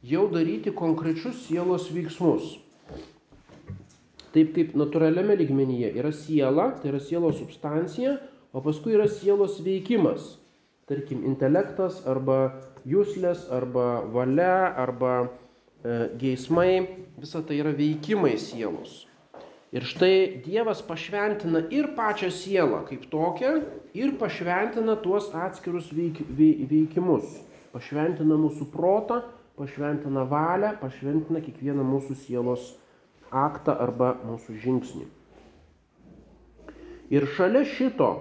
jau 0.07 0.25
daryti 0.31 0.71
konkrečius 0.73 1.43
sielos 1.45 1.91
veiksmus. 1.91 2.55
Taip 4.31 4.53
kaip 4.55 4.75
natūraliame 4.79 5.35
lygmenyje 5.39 5.91
yra 5.99 6.13
siela, 6.15 6.71
tai 6.79 6.93
yra 6.93 7.01
sielos 7.03 7.41
substancija, 7.41 8.15
o 8.55 8.63
paskui 8.63 8.95
yra 8.95 9.09
sielos 9.11 9.59
veikimas 9.63 10.37
tarkim, 10.91 11.23
intelektas 11.27 12.01
arba 12.09 12.57
jūslės 12.87 13.47
arba 13.53 14.01
valia 14.11 14.71
arba 14.79 15.13
e, 15.23 16.09
geismai, 16.19 16.73
visa 17.21 17.41
tai 17.45 17.61
yra 17.61 17.73
veikimai 17.75 18.35
sielos. 18.41 19.05
Ir 19.71 19.85
štai 19.87 20.41
Dievas 20.43 20.81
pašventina 20.83 21.63
ir 21.71 21.93
pačią 21.95 22.27
sielą 22.35 22.81
kaip 22.89 23.05
tokią, 23.11 23.53
ir 23.95 24.17
pašventina 24.19 24.97
tuos 24.99 25.29
atskirus 25.31 25.87
veik, 25.95 26.19
veik, 26.27 26.65
veikimus. 26.67 27.37
Pašventina 27.71 28.35
mūsų 28.35 28.67
protą, 28.73 29.21
pašventina 29.55 30.25
valią, 30.27 30.73
pašventina 30.81 31.39
kiekvieną 31.45 31.85
mūsų 31.87 32.17
sielos 32.25 32.73
aktą 33.31 33.75
arba 33.79 34.15
mūsų 34.27 34.57
žingsnį. 34.63 35.07
Ir 37.11 37.27
šalia 37.35 37.65
šito 37.67 38.11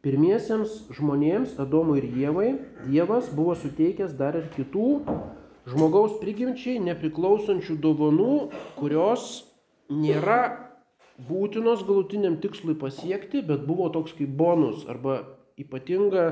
Pirmiesiems 0.00 0.86
žmonėms, 0.96 1.58
Adomui 1.60 1.98
ir 2.00 2.06
Jėvai, 2.16 2.50
Dievas 2.86 3.26
buvo 3.36 3.52
suteikęs 3.52 4.14
dar 4.16 4.38
ir 4.38 4.46
kitų 4.54 5.02
žmogaus 5.68 6.14
prigimčiai 6.22 6.80
nepriklausančių 6.80 7.76
dovanų, 7.84 8.36
kurios 8.78 9.26
nėra 9.92 10.38
būtinos 11.28 11.84
galutiniam 11.84 12.38
tikslui 12.40 12.78
pasiekti, 12.80 13.44
bet 13.44 13.66
buvo 13.68 13.90
toks 13.92 14.16
kaip 14.16 14.32
bonus 14.40 14.86
arba 14.88 15.20
ypatinga 15.60 16.26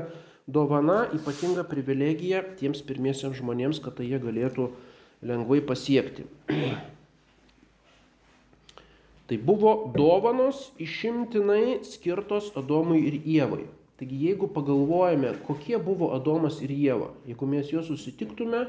dovana, 0.49 1.03
ypatinga 1.13 1.67
privilegija 1.69 2.41
tiems 2.57 2.81
pirmiesiems 2.89 3.37
žmonėms, 3.37 3.83
kad 3.85 3.99
tai 3.99 4.09
jie 4.09 4.17
galėtų 4.23 4.71
lengvai 5.21 5.61
pasiekti. 5.61 6.25
Tai 9.29 9.37
buvo 9.37 9.91
dovanos 9.93 10.71
išimtinai 10.81 11.83
skirtos 11.85 12.47
Adomui 12.57 13.03
ir 13.05 13.19
Jėvai. 13.29 13.67
Taigi 13.99 14.15
jeigu 14.23 14.47
pagalvojame, 14.49 15.35
kokie 15.45 15.77
buvo 15.77 16.07
Adomas 16.15 16.57
ir 16.65 16.71
Jėva, 16.73 17.11
jeigu 17.29 17.49
mes 17.51 17.69
juos 17.69 17.91
susitiktume, 17.91 18.63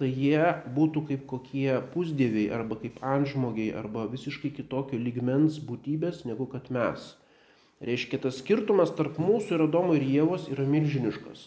tai 0.00 0.08
jie 0.10 0.40
būtų 0.74 1.04
kaip 1.10 1.22
kokie 1.30 1.76
pusdieviai 1.92 2.48
arba 2.56 2.80
kaip 2.80 2.98
antžmogiai 3.04 3.76
arba 3.78 4.08
visiškai 4.10 4.50
kitokio 4.56 4.98
lygmens 4.98 5.60
būtybės 5.68 6.24
negu 6.26 6.48
kad 6.50 6.66
mes. 6.74 7.12
Reiškia, 7.84 8.18
tas 8.24 8.40
skirtumas 8.40 8.90
tarp 8.96 9.20
mūsų 9.22 9.54
ir 9.54 9.64
Adomo 9.68 9.94
ir 9.94 10.02
Jėvos 10.02 10.48
yra 10.50 10.66
milžiniškas. 10.66 11.46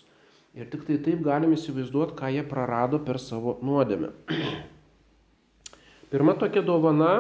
Ir 0.56 0.72
tik 0.72 0.88
tai 0.88 0.96
taip 1.04 1.26
galim 1.28 1.58
įsivaizduoti, 1.58 2.16
ką 2.16 2.32
jie 2.38 2.48
prarado 2.48 3.02
per 3.04 3.20
savo 3.20 3.58
nuodėmę. 3.66 4.14
Pirma 6.14 6.40
tokia 6.40 6.64
dovana 6.66 7.12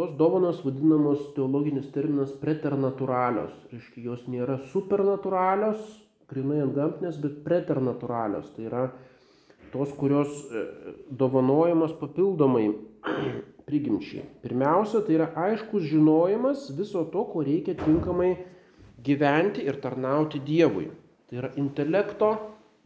tos 0.00 0.16
dovanos 0.16 0.62
vadinamos 0.64 1.20
teologinis 1.36 1.90
terminas 1.92 2.30
preternatūralios. 2.40 3.52
Reiškia, 3.68 4.04
jos 4.06 4.22
nėra 4.32 4.54
supernatūralios, 4.72 5.82
grinai 6.30 6.62
ant 6.64 6.72
gamtinės, 6.72 7.18
bet 7.20 7.42
preternatūralios. 7.44 8.46
Tai 8.54 8.64
yra 8.64 8.84
tos, 9.74 9.92
kurios 10.00 10.30
e, 10.48 10.62
dovanojamos 11.12 11.92
papildomai 12.00 12.70
prigimčiai. 13.68 14.24
Pirmiausia, 14.40 15.02
tai 15.04 15.18
yra 15.18 15.28
aiškus 15.36 15.84
žinojimas 15.90 16.70
viso 16.78 17.04
to, 17.12 17.26
ko 17.34 17.44
reikia 17.44 17.76
tinkamai 17.82 18.38
gyventi 19.04 19.68
ir 19.68 19.82
tarnauti 19.84 20.40
Dievui. 20.40 20.88
Tai 21.28 21.42
yra 21.42 21.52
intelekto 21.60 22.32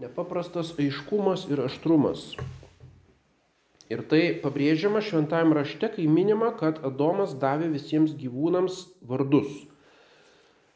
nepaprastas 0.03 0.75
aiškumas 0.83 1.47
ir 1.47 1.63
aštrumas. 1.69 2.33
Ir 3.93 4.01
tai 4.09 4.23
pabrėžiama 4.41 5.03
šventajame 5.05 5.59
rašte, 5.59 5.91
kai 5.97 6.09
minima, 6.09 6.55
kad 6.57 6.81
Adomas 6.87 7.35
davė 7.37 7.69
visiems 7.75 8.15
gyvūnams 8.17 8.81
vardus. 9.05 9.51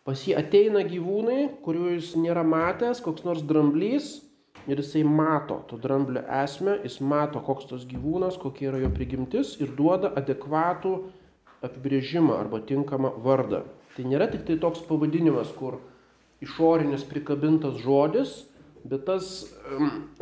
Pas 0.05 0.21
jį 0.25 0.37
ateina 0.41 0.85
gyvūnai, 0.89 1.61
kurių 1.65 1.95
jis 1.97 2.15
nėra 2.21 2.45
matęs, 2.45 3.01
koks 3.05 3.25
nors 3.29 3.43
dramblys, 3.45 4.19
ir 4.69 4.81
jisai 4.83 5.03
mato 5.05 5.63
to 5.69 5.79
dramblio 5.81 6.23
esmę, 6.43 6.79
jis 6.85 6.99
mato, 7.01 7.41
koks 7.45 7.71
tas 7.71 7.87
gyvūnas, 7.89 8.37
kokia 8.41 8.69
yra 8.71 8.83
jo 8.85 8.91
prigimtis 8.93 9.55
ir 9.63 9.73
duoda 9.77 10.13
adekvatų 10.21 10.95
apibrėžimą 11.65 12.37
arba 12.37 12.61
tinkamą 12.69 13.15
vardą. 13.25 13.65
Tai 13.97 14.05
nėra 14.07 14.29
tik 14.31 14.45
tai 14.47 14.59
toks 14.61 14.85
pavadinimas, 14.89 15.51
kur 15.57 15.81
išorinis 16.45 17.07
prikabintas 17.09 17.81
žodis, 17.83 18.35
bet 18.89 19.05
tas 19.09 19.31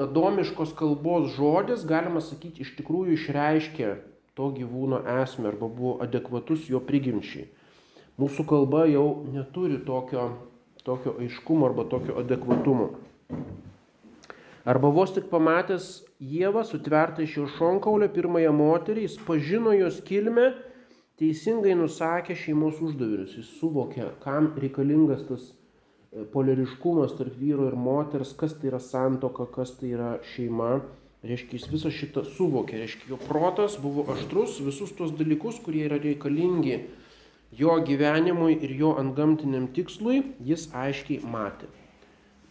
adomiškos 0.00 0.74
kalbos 0.78 1.32
žodis, 1.36 1.84
galima 1.86 2.22
sakyti, 2.24 2.64
iš 2.64 2.74
tikrųjų 2.78 3.16
išreiškė 3.16 3.90
to 4.36 4.50
gyvūno 4.56 5.00
esmę 5.22 5.52
arba 5.52 5.68
buvo 5.68 5.96
adekvatus 6.04 6.66
jo 6.68 6.80
prigimčiai. 6.84 7.46
Mūsų 8.20 8.46
kalba 8.48 8.86
jau 8.88 9.06
neturi 9.32 9.78
tokio, 9.84 10.30
tokio 10.84 11.14
aiškumo 11.20 11.68
arba 11.68 11.84
tokio 11.88 12.16
adekvatumo. 12.20 12.90
Arba 14.66 14.90
vos 14.90 15.12
tik 15.14 15.28
pamatęs 15.30 16.02
Jėvą 16.16 16.62
sutvertą 16.64 17.22
iš 17.22 17.34
jo 17.36 17.44
šonkaulio 17.58 18.08
pirmąją 18.10 18.54
moterį, 18.56 19.04
jis 19.04 19.18
pažino 19.26 19.74
jos 19.76 20.00
kilmę, 20.08 20.46
teisingai 21.20 21.74
nusakė 21.76 22.34
šeimos 22.40 22.80
uždavinius. 22.82 23.36
Jis 23.36 23.50
suvokė, 23.60 24.08
kam 24.24 24.54
reikalingas 24.56 25.26
tas 25.28 25.44
polariškumas 26.32 27.16
tarp 27.18 27.34
vyro 27.40 27.66
ir 27.70 27.76
moters, 27.76 28.32
kas 28.38 28.54
tai 28.58 28.70
yra 28.70 28.80
santoka, 28.80 29.48
kas 29.52 29.74
tai 29.80 29.92
yra 29.96 30.16
šeima. 30.34 30.80
Reiškia, 31.26 31.58
jis 31.58 31.70
visą 31.72 31.90
šitą 31.90 32.22
suvokė, 32.36 32.76
reiškia, 32.78 33.08
jo 33.10 33.16
protas 33.26 33.74
buvo 33.82 34.04
aštrus, 34.12 34.60
visus 34.62 34.92
tos 34.94 35.10
dalykus, 35.16 35.58
kurie 35.64 35.86
yra 35.88 35.98
reikalingi 35.98 36.84
jo 37.56 37.72
gyvenimui 37.88 38.58
ir 38.62 38.74
jo 38.78 38.92
antgamtiniam 39.00 39.66
tikslui 39.74 40.22
jis 40.44 40.68
aiškiai 40.76 41.24
matė. 41.26 41.68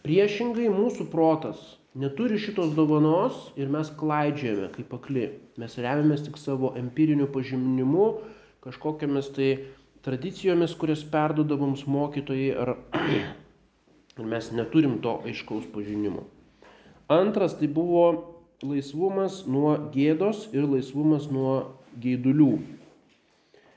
Priešingai 0.04 0.68
mūsų 0.70 1.08
protas 1.10 1.62
neturi 1.96 2.38
šitos 2.42 2.74
dovanos 2.76 3.48
ir 3.56 3.70
mes 3.72 3.90
klaidžiame 3.98 4.68
kaip 4.74 4.92
akli. 4.98 5.30
Mes 5.56 5.78
remiamės 5.80 6.26
tik 6.26 6.36
savo 6.40 6.74
empiriniu 6.78 7.30
pažyminimu, 7.32 8.06
kažkokiamis 8.66 9.32
tai 9.36 9.50
tradicijomis, 10.06 10.76
kurias 10.78 11.02
perduoda 11.10 11.56
mums 11.58 11.86
mokytojai 11.90 12.52
ar 12.54 12.76
ir 14.16 14.24
mes 14.26 14.48
neturim 14.52 14.98
to 15.04 15.18
aiškaus 15.28 15.68
pažinimo. 15.74 16.24
Antras 17.08 17.54
tai 17.58 17.68
buvo 17.68 18.06
laisvumas 18.64 19.44
nuo 19.46 19.76
gėdos 19.92 20.48
ir 20.56 20.64
laisvumas 20.64 21.28
nuo 21.30 21.76
gėdulių. 22.00 22.56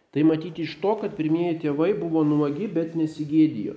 Tai 0.10 0.24
matyti 0.26 0.66
iš 0.66 0.80
to, 0.82 0.96
kad 1.04 1.14
pirmieji 1.18 1.60
tėvai 1.66 1.92
buvo 2.00 2.24
nuogi, 2.26 2.66
bet 2.72 2.96
nesigėdijo. 2.98 3.76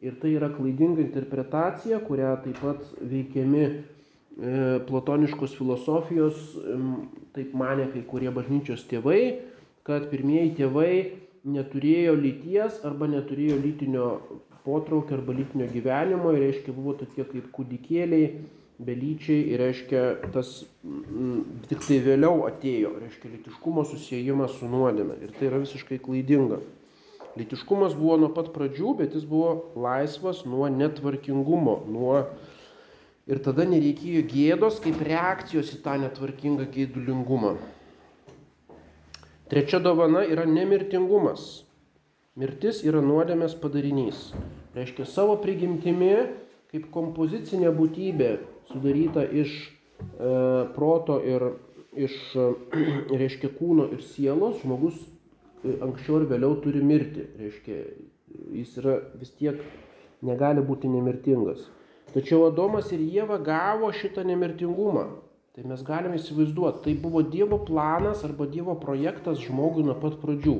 Ir 0.00 0.16
tai 0.18 0.32
yra 0.34 0.48
klaidinga 0.50 1.04
interpretacija, 1.04 2.00
kurią 2.02 2.32
taip 2.42 2.58
pat 2.64 2.82
veikiami 2.98 3.62
e, 3.68 3.72
platoniškos 4.88 5.54
filosofijos, 5.58 6.40
e, 6.56 6.78
taip 7.36 7.52
mane 7.54 7.86
kai 7.92 8.02
kurie 8.08 8.32
bažnyčios 8.34 8.86
tėvai, 8.90 9.20
kad 9.86 10.08
pirmieji 10.10 10.56
tėvai 10.62 10.92
neturėjo 11.44 12.16
lyties 12.18 12.80
arba 12.88 13.06
neturėjo 13.12 13.60
lytinio 13.60 14.08
potraukio 14.64 15.18
arba 15.18 15.34
lytinio 15.36 15.68
gyvenimo 15.72 16.32
ir 16.34 16.44
reiškia 16.46 16.74
buvo 16.76 16.96
tokie 17.00 17.24
kaip 17.28 17.52
kūdikėliai 17.54 18.32
belyčiai 18.80 19.44
ir 19.52 19.60
reiškia 19.60 20.02
tas 20.34 20.52
m, 20.84 21.42
tik 21.68 21.82
tai 21.84 22.00
vėliau 22.04 22.46
atėjo, 22.48 22.94
reiškia 23.02 23.32
litiškumo 23.34 23.84
susijimas 23.88 24.56
su 24.58 24.68
nuodėme. 24.70 25.18
Ir 25.20 25.34
tai 25.36 25.50
yra 25.50 25.60
visiškai 25.62 26.00
klaidinga. 26.02 26.60
Litiškumas 27.38 27.94
buvo 27.98 28.16
nuo 28.24 28.30
pat 28.34 28.50
pradžių, 28.54 28.94
bet 29.02 29.14
jis 29.14 29.26
buvo 29.28 29.72
laisvas 29.78 30.44
nuo 30.48 30.70
netvarkingumo, 30.72 31.82
nuo... 31.90 32.24
Ir 33.30 33.38
tada 33.44 33.62
nereikėjo 33.68 34.24
gėdos 34.26 34.80
kaip 34.82 34.98
reakcijos 35.06 35.68
į 35.76 35.84
tą 35.84 35.92
netvarkingą 36.02 36.64
gėdulingumą. 36.72 37.52
Trečia 39.52 39.78
dovana 39.78 40.24
yra 40.26 40.48
nemirtingumas. 40.48 41.60
Mirtis 42.40 42.78
yra 42.88 43.02
nuodėmės 43.04 43.52
padarinys. 43.60 44.30
Reiškia 44.72 45.04
savo 45.04 45.34
prigimtimi 45.42 46.14
kaip 46.70 46.86
kompozicinė 46.94 47.72
būtybė 47.74 48.30
sudaryta 48.70 49.24
iš 49.26 49.52
e, 49.60 49.70
proto 50.76 51.18
ir 51.26 51.50
iš, 51.98 52.14
e, 52.38 52.46
reiškia, 53.22 53.50
kūno 53.58 53.90
ir 53.92 54.04
sielos, 54.06 54.60
žmogus 54.62 54.96
e, 55.02 55.74
anksčiau 55.82 56.20
ir 56.22 56.28
vėliau 56.30 56.56
turi 56.64 56.82
mirti. 56.86 57.26
Reiškia, 57.40 57.80
jis 58.56 58.76
yra 58.80 59.00
vis 59.20 59.34
tiek 59.36 59.58
negali 60.24 60.62
būti 60.64 60.88
nemirtingas. 60.88 61.66
Tačiau 62.14 62.46
Adomas 62.48 62.88
ir 62.94 63.02
Jėva 63.02 63.38
gavo 63.44 63.90
šitą 63.94 64.24
nemirtingumą. 64.26 65.10
Tai 65.54 65.66
mes 65.66 65.82
galime 65.82 66.16
įsivaizduoti, 66.16 66.84
tai 66.86 66.94
buvo 66.98 67.20
Dievo 67.26 67.58
planas 67.66 68.22
arba 68.26 68.46
Dievo 68.48 68.76
projektas 68.78 69.42
žmogui 69.42 69.84
nuo 69.84 69.98
pat 69.98 70.16
pradžių. 70.22 70.56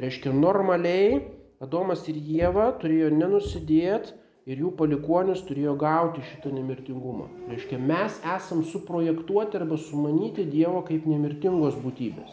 Reiškia, 0.00 0.32
normaliai 0.32 1.20
Adomas 1.62 2.02
ir 2.10 2.16
Jėva 2.18 2.72
turėjo 2.80 3.12
nenusidėti 3.14 4.16
ir 4.50 4.62
jų 4.64 4.72
palikuonis 4.78 5.44
turėjo 5.46 5.76
gauti 5.78 6.24
šitą 6.26 6.50
nemirtingumą. 6.50 7.28
Reiškia, 7.52 7.78
mes 7.78 8.16
esam 8.34 8.64
suprojektuoti 8.66 9.60
arba 9.60 9.78
sumanyti 9.78 10.46
Dievo 10.48 10.82
kaip 10.88 11.06
nemirtingos 11.06 11.78
būtybės. 11.84 12.32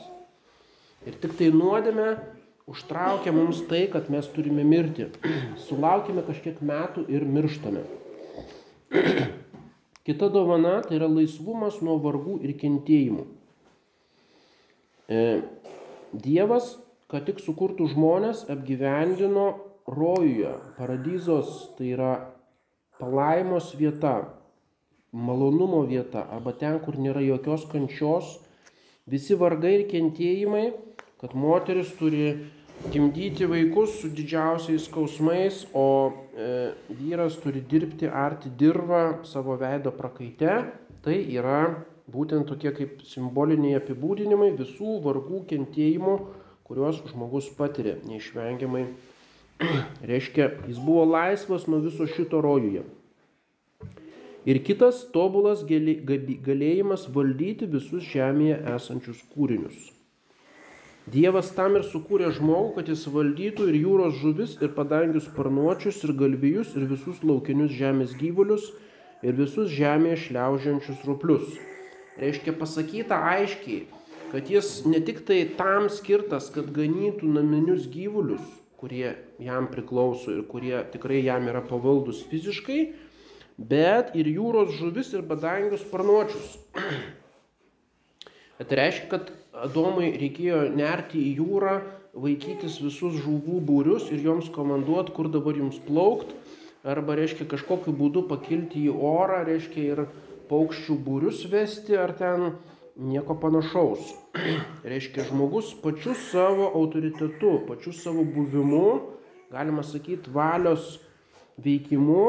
Ir 1.05 1.19
tik 1.21 1.35
tai 1.37 1.51
nuodėme 1.53 2.09
užtraukia 2.69 3.33
mums 3.35 3.61
tai, 3.69 3.85
kad 3.93 4.09
mes 4.09 4.27
turime 4.33 4.65
mirti. 4.65 5.11
Sulaukime 5.67 6.25
kažkiek 6.25 6.63
metų 6.65 7.05
ir 7.13 7.27
mirštame. 7.29 7.85
Kita 10.09 10.31
dovana 10.33 10.79
tai 10.81 10.97
yra 10.97 11.05
laisvumas 11.11 11.83
nuo 11.85 11.99
vargų 12.01 12.39
ir 12.41 12.57
kentėjimų. 12.57 13.29
E, 15.09 15.23
Dievas, 16.09 16.73
kad 17.09 17.25
tik 17.25 17.41
sukurtų 17.41 17.89
žmonės, 17.93 18.45
apgyvendino 18.53 19.47
rojuje, 19.89 20.51
paradizos 20.77 21.71
tai 21.77 21.93
yra 21.95 22.11
palaimos 23.01 23.71
vieta, 23.79 24.29
malonumo 25.11 25.81
vieta, 25.89 26.27
arba 26.29 26.53
ten, 26.53 26.77
kur 26.83 26.99
nėra 27.01 27.23
jokios 27.25 27.65
kančios, 27.71 28.37
visi 29.09 29.37
vargai 29.39 29.79
ir 29.79 29.85
kentėjimai, 29.89 30.65
kad 31.19 31.33
moteris 31.33 31.89
turi 31.97 32.27
gimdyti 32.93 33.47
vaikus 33.49 33.97
su 34.03 34.11
didžiausiais 34.13 34.85
skausmais, 34.85 35.63
o 35.73 36.13
e, 36.37 36.71
vyras 37.01 37.39
turi 37.41 37.63
dirbti, 37.65 38.07
arti 38.07 38.51
dirbą 38.59 39.23
savo 39.27 39.57
veido 39.59 39.91
prakaite, 39.97 40.61
tai 41.03 41.17
yra 41.33 41.63
būtent 42.09 42.47
tokie 42.49 42.71
kaip 42.75 43.01
simboliniai 43.07 43.79
apibūdinimai 43.79 44.53
visų 44.59 44.99
vargų 45.03 45.43
kentėjimų, 45.49 46.15
kuriuos 46.69 47.01
žmogus 47.09 47.49
patiria 47.57 47.97
neišvengiamai 48.07 48.85
Reiškia, 50.09 50.51
jis 50.67 50.79
buvo 50.79 51.03
laisvas 51.05 51.67
nuo 51.67 51.81
viso 51.83 52.07
šito 52.07 52.41
rojuje. 52.41 52.85
Ir 54.47 54.61
kitas 54.63 55.01
tobulas 55.13 55.65
galėjimas 55.67 57.07
valdyti 57.15 57.67
visus 57.69 58.05
žemėje 58.07 58.61
esančius 58.75 59.19
kūrinius. 59.33 59.89
Dievas 61.09 61.49
tam 61.57 61.75
ir 61.75 61.83
sukūrė 61.89 62.29
žmogų, 62.37 62.71
kad 62.77 62.89
jis 62.91 63.03
valdytų 63.11 63.67
ir 63.71 63.79
jūros 63.81 64.19
žuvis, 64.21 64.55
ir 64.63 64.71
padangius 64.77 65.27
sparnuočius, 65.27 66.03
ir 66.05 66.13
galvijus, 66.15 66.75
ir 66.77 66.85
visus 66.87 67.23
laukinius 67.25 67.73
žemės 67.75 68.13
gyvulius, 68.19 68.69
ir 69.25 69.35
visus 69.35 69.73
žemėje 69.73 70.21
šliaužiančius 70.27 71.03
ruplius. 71.09 71.57
Reiškia 72.19 72.53
pasakyta 72.61 73.19
aiškiai, 73.33 73.87
kad 74.31 74.49
jis 74.49 74.85
ne 74.85 75.01
tik 75.05 75.23
tai 75.27 75.41
tam 75.57 75.89
skirtas, 75.91 76.49
kad 76.53 76.69
ganytų 76.75 77.29
naminius 77.35 77.87
gyvulius, 77.91 78.43
kurie 78.79 79.15
jam 79.41 79.67
priklauso 79.71 80.31
ir 80.37 80.43
kurie 80.47 80.77
tikrai 80.93 81.23
jam 81.25 81.47
yra 81.51 81.61
pavaldus 81.65 82.21
fiziškai, 82.29 82.79
bet 83.59 84.13
ir 84.15 84.29
jūros 84.31 84.71
žuvis 84.77 85.11
ir 85.17 85.25
badangius 85.27 85.83
sparnuočius. 85.83 86.55
Tai 88.59 88.75
reiškia, 88.75 89.07
kad 89.11 89.31
Adomui 89.59 90.13
reikėjo 90.19 90.69
nerti 90.71 91.19
į 91.19 91.39
jūrą, 91.41 91.79
vaikytis 92.15 92.77
visus 92.83 93.17
žuvų 93.19 93.59
būrius 93.65 94.07
ir 94.13 94.21
joms 94.23 94.49
komanduoti, 94.53 95.13
kur 95.15 95.27
dabar 95.31 95.57
jums 95.57 95.79
plaukt, 95.83 96.31
arba 96.87 97.17
reiškia 97.19 97.47
kažkokiu 97.49 97.93
būdu 97.95 98.25
pakilti 98.29 98.85
į 98.87 98.93
orą, 98.93 99.41
reiškia 99.47 99.85
ir 99.93 100.03
paukščių 100.49 100.97
būrius 101.05 101.43
vesti, 101.51 101.97
ar 101.99 102.13
ten 102.17 102.45
nieko 102.99 103.35
panašaus. 103.39 104.13
Reiškia, 104.91 105.25
žmogus 105.29 105.71
pačiu 105.83 106.13
savo 106.13 106.69
autoritetu, 106.75 107.59
pačiu 107.67 107.93
savo 107.93 108.23
buvimu, 108.23 108.99
galima 109.51 109.83
sakyti, 109.83 110.31
valios 110.33 110.99
veikimu, 111.57 112.25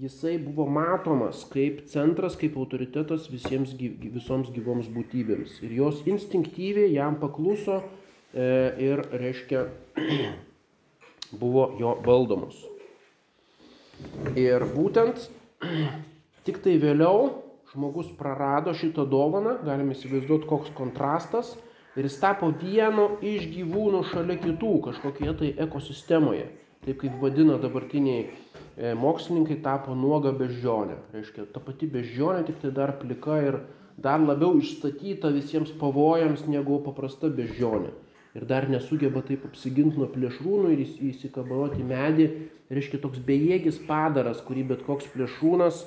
jisai 0.00 0.36
buvo 0.38 0.66
matomas 0.70 1.42
kaip 1.50 1.82
centras, 1.90 2.36
kaip 2.38 2.56
autoritetas 2.60 3.28
visiems, 3.32 3.74
visoms 4.14 4.52
gyvoms 4.54 4.90
būtybėms. 4.92 5.58
Ir 5.66 5.74
jos 5.80 6.04
instinktyviai 6.08 6.92
jam 6.94 7.18
pakluso 7.20 7.80
e, 7.80 8.46
ir, 8.90 9.02
reiškia, 9.10 9.66
buvo 11.40 11.70
jo 11.80 11.96
valdomos. 12.06 12.60
Ir 14.38 14.64
būtent 14.72 15.28
tik 16.46 16.62
tai 16.64 16.78
vėliau 16.80 17.49
žmogus 17.74 18.10
prarado 18.18 18.74
šitą 18.74 19.04
dovaną, 19.06 19.58
galime 19.64 19.94
įsivaizduoti, 19.94 20.48
koks 20.50 20.72
kontrastas, 20.74 21.52
ir 21.94 22.06
jis 22.06 22.18
tapo 22.22 22.50
vienu 22.62 23.06
iš 23.22 23.46
gyvūnų 23.52 24.02
šalia 24.10 24.38
kitų 24.42 24.72
kažkokioje 24.88 25.36
tai 25.38 25.50
ekosistemoje. 25.66 26.48
Taip 26.80 27.02
kaip 27.02 27.18
vadina 27.20 27.58
dabartiniai 27.60 28.22
e, 28.24 28.94
mokslininkai, 28.96 29.58
tapo 29.62 29.94
nuoga 29.94 30.32
beždžionė. 30.32 30.96
Reiškia, 31.14 31.44
ta 31.52 31.60
pati 31.62 31.86
beždžionė 31.92 32.46
tik 32.48 32.62
tai 32.62 32.72
dar 32.74 32.94
plika 33.02 33.36
ir 33.44 33.60
dar 34.00 34.22
labiau 34.22 34.56
išstatyta 34.58 35.30
visiems 35.34 35.74
pavojams 35.76 36.46
negu 36.48 36.80
paprasta 36.86 37.28
beždžionė. 37.28 37.92
Ir 38.38 38.46
dar 38.48 38.68
nesugeba 38.70 39.20
taip 39.26 39.44
apsiginti 39.46 39.98
nuo 40.00 40.08
plėšrūnų 40.10 40.70
ir 40.72 40.86
įsikabaroti 41.10 41.84
medį. 41.84 42.30
Reiškia, 42.70 43.02
toks 43.02 43.20
bejėgis 43.26 43.82
padaras, 43.86 44.40
kurį 44.46 44.68
bet 44.70 44.84
koks 44.86 45.10
plėšrūnas 45.12 45.84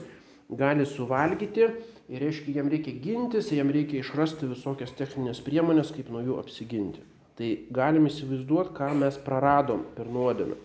gali 0.59 0.85
suvalgyti 0.85 1.63
ir 1.63 2.21
reiškia, 2.21 2.57
jam 2.59 2.69
reikia 2.71 2.93
gintis, 3.01 3.51
jam 3.53 3.71
reikia 3.73 4.01
išrasti 4.03 4.49
visokias 4.51 4.93
techninės 4.97 5.41
priemonės, 5.45 5.93
kaip 5.95 6.11
nuo 6.13 6.21
jų 6.23 6.37
apsiginti. 6.41 7.03
Tai 7.37 7.49
galim 7.73 8.05
įsivaizduoti, 8.09 8.75
ką 8.77 8.91
mes 8.99 9.17
praradom 9.25 9.87
per 9.95 10.09
nuodėmę. 10.13 10.59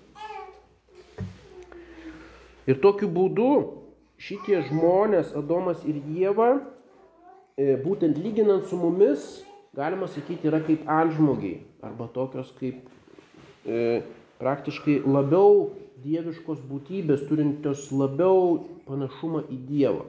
Ir 2.68 2.76
tokiu 2.84 3.08
būdu 3.08 3.50
šitie 4.20 4.60
žmonės, 4.68 5.32
Adomas 5.38 5.80
ir 5.88 6.02
Jėva, 6.12 6.58
e, 7.56 7.78
būtent 7.80 8.18
lyginant 8.20 8.66
su 8.68 8.76
mumis, 8.76 9.38
galima 9.76 10.08
sakyti, 10.10 10.50
yra 10.50 10.60
kaip 10.66 10.84
antžmogiai 10.84 11.62
arba 11.86 12.10
tokios 12.12 12.50
kaip 12.58 12.82
e, 13.64 14.02
praktiškai 14.42 15.00
labiau 15.06 15.70
dieviškos 16.04 16.60
būtybės, 16.68 17.26
turinčios 17.28 17.88
labiau 17.92 18.64
panašumą 18.88 19.44
į 19.50 19.58
Dievą. 19.68 20.04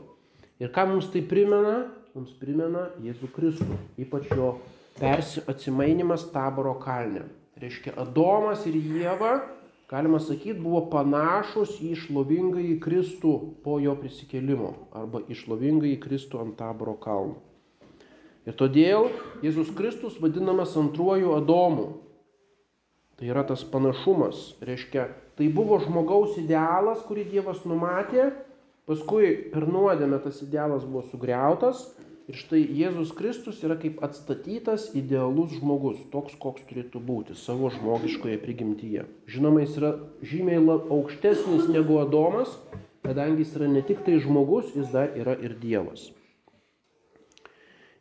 Ir 0.60 0.72
ką 0.76 0.86
mums 0.92 1.10
tai 1.14 1.24
primena? 1.26 1.90
Mums 2.16 2.34
primena 2.40 2.90
Jėzų 3.04 3.30
Kristų, 3.36 3.78
ypač 4.02 4.32
jo 4.34 4.56
persi 5.00 5.44
atsimainimas 5.48 6.26
taboro 6.34 6.74
kalne. 6.82 7.28
Reiškia, 7.60 7.94
Adomas 8.00 8.66
ir 8.68 8.78
Jėva, 8.80 9.38
galima 9.92 10.20
sakyti, 10.24 10.58
buvo 10.60 10.86
panašus 10.92 11.78
į 11.84 11.94
šlovingąjį 12.06 12.80
Kristų 12.84 13.36
po 13.64 13.78
jo 13.84 13.96
prisikėlimo 14.00 14.74
arba 14.96 15.22
į 15.28 15.38
šlovingąjį 15.42 16.00
Kristų 16.04 16.42
ant 16.44 16.58
taboro 16.60 16.96
kalno. 17.00 17.40
Ir 18.48 18.56
todėl 18.58 19.10
Jėzus 19.44 19.74
Kristus 19.78 20.16
vadinamas 20.22 20.76
antruoju 20.80 21.36
Adomu. 21.36 21.90
Tai 23.20 23.28
yra 23.28 23.44
tas 23.44 23.66
panašumas. 23.68 24.56
Reiškia, 24.64 25.10
tai 25.40 25.48
buvo 25.56 25.78
žmogaus 25.80 26.36
idealas, 26.36 27.00
kurį 27.08 27.24
Dievas 27.32 27.64
numatė, 27.64 28.34
paskui 28.90 29.32
per 29.54 29.64
nuodėmę 29.72 30.20
tas 30.20 30.42
idealas 30.44 30.84
buvo 30.84 31.06
sugriautas 31.08 31.86
ir 32.28 32.36
štai 32.36 32.60
Jėzus 32.60 33.14
Kristus 33.16 33.62
yra 33.64 33.78
kaip 33.80 34.02
atstatytas 34.04 34.90
idealus 35.00 35.56
žmogus, 35.56 36.02
toks 36.12 36.36
koks 36.44 36.66
turėtų 36.68 37.00
būti 37.08 37.38
savo 37.40 37.72
žmogiškoje 37.72 38.36
prigimtyje. 38.44 39.06
Žinoma, 39.32 39.64
jis 39.64 39.78
yra 39.80 39.94
žymiai 40.28 40.60
aukštesnis 40.76 41.70
negu 41.72 42.02
Adomas, 42.04 42.58
kadangi 43.08 43.46
jis 43.46 43.56
yra 43.56 43.70
ne 43.72 43.86
tik 43.88 44.04
tai 44.04 44.20
žmogus, 44.20 44.74
jis 44.76 44.92
dar 44.92 45.16
yra 45.16 45.38
ir 45.40 45.56
Dievas. 45.62 46.10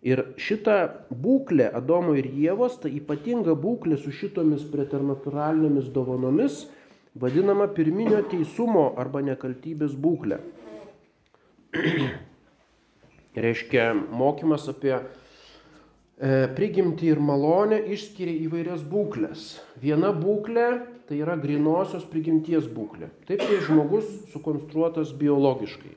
Ir 0.03 0.24
šita 0.42 1.07
būklė 1.11 1.70
Adomo 1.74 2.18
ir 2.18 2.27
Jėvos, 2.31 2.81
ta 2.83 2.90
ypatinga 2.90 3.55
būklė 3.59 3.96
su 4.03 4.11
šitomis 4.14 4.66
preternatūralinėmis 4.74 5.88
dovanomis, 5.94 6.66
vadinama 7.14 7.68
pirminio 7.75 8.23
teisumo 8.31 8.92
arba 9.01 9.23
nekaltybės 9.25 9.94
būklė. 9.99 10.40
Reiškia, 13.38 13.92
mokymas 13.94 14.66
apie 14.73 14.94
e, 14.97 15.03
prigimtį 16.57 17.12
ir 17.12 17.23
malonę 17.23 17.79
išskiria 17.94 18.35
įvairias 18.49 18.83
būklės. 18.88 19.49
Viena 19.81 20.11
būklė 20.16 20.68
tai 21.09 21.23
yra 21.23 21.38
grinosios 21.40 22.05
prigimties 22.11 22.66
būklė. 22.68 23.09
Taip 23.29 23.40
tai 23.44 23.62
žmogus 23.64 24.09
sukonstruotas 24.33 25.14
biologiškai. 25.16 25.94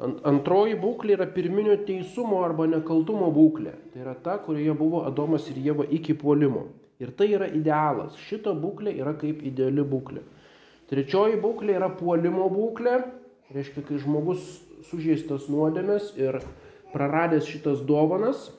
Antroji 0.00 0.78
būklė 0.80 1.18
yra 1.18 1.26
pirminio 1.28 1.74
teisumo 1.84 2.38
arba 2.44 2.64
nekaltumo 2.70 3.28
būklė. 3.34 3.74
Tai 3.92 4.04
yra 4.04 4.14
ta, 4.16 4.38
kurioje 4.40 4.76
buvo 4.78 5.02
Adomas 5.04 5.48
ir 5.52 5.58
Jėva 5.60 5.84
iki 5.92 6.16
puolimo. 6.16 6.68
Ir 7.00 7.12
tai 7.16 7.30
yra 7.32 7.48
idealas. 7.48 8.18
Šita 8.28 8.52
būklė 8.56 8.94
yra 9.00 9.14
kaip 9.18 9.40
ideali 9.46 9.84
būklė. 9.86 10.22
Trečioji 10.90 11.40
būklė 11.40 11.78
yra 11.78 11.88
puolimo 11.96 12.48
būklė. 12.52 13.00
Reiškia, 13.54 13.84
kai 13.86 13.98
žmogus 14.02 14.44
sužeistas 14.90 15.48
nuodėmės 15.50 16.12
ir 16.20 16.40
praradęs 16.92 17.48
šitas 17.48 17.82
dovanas. 17.86 18.50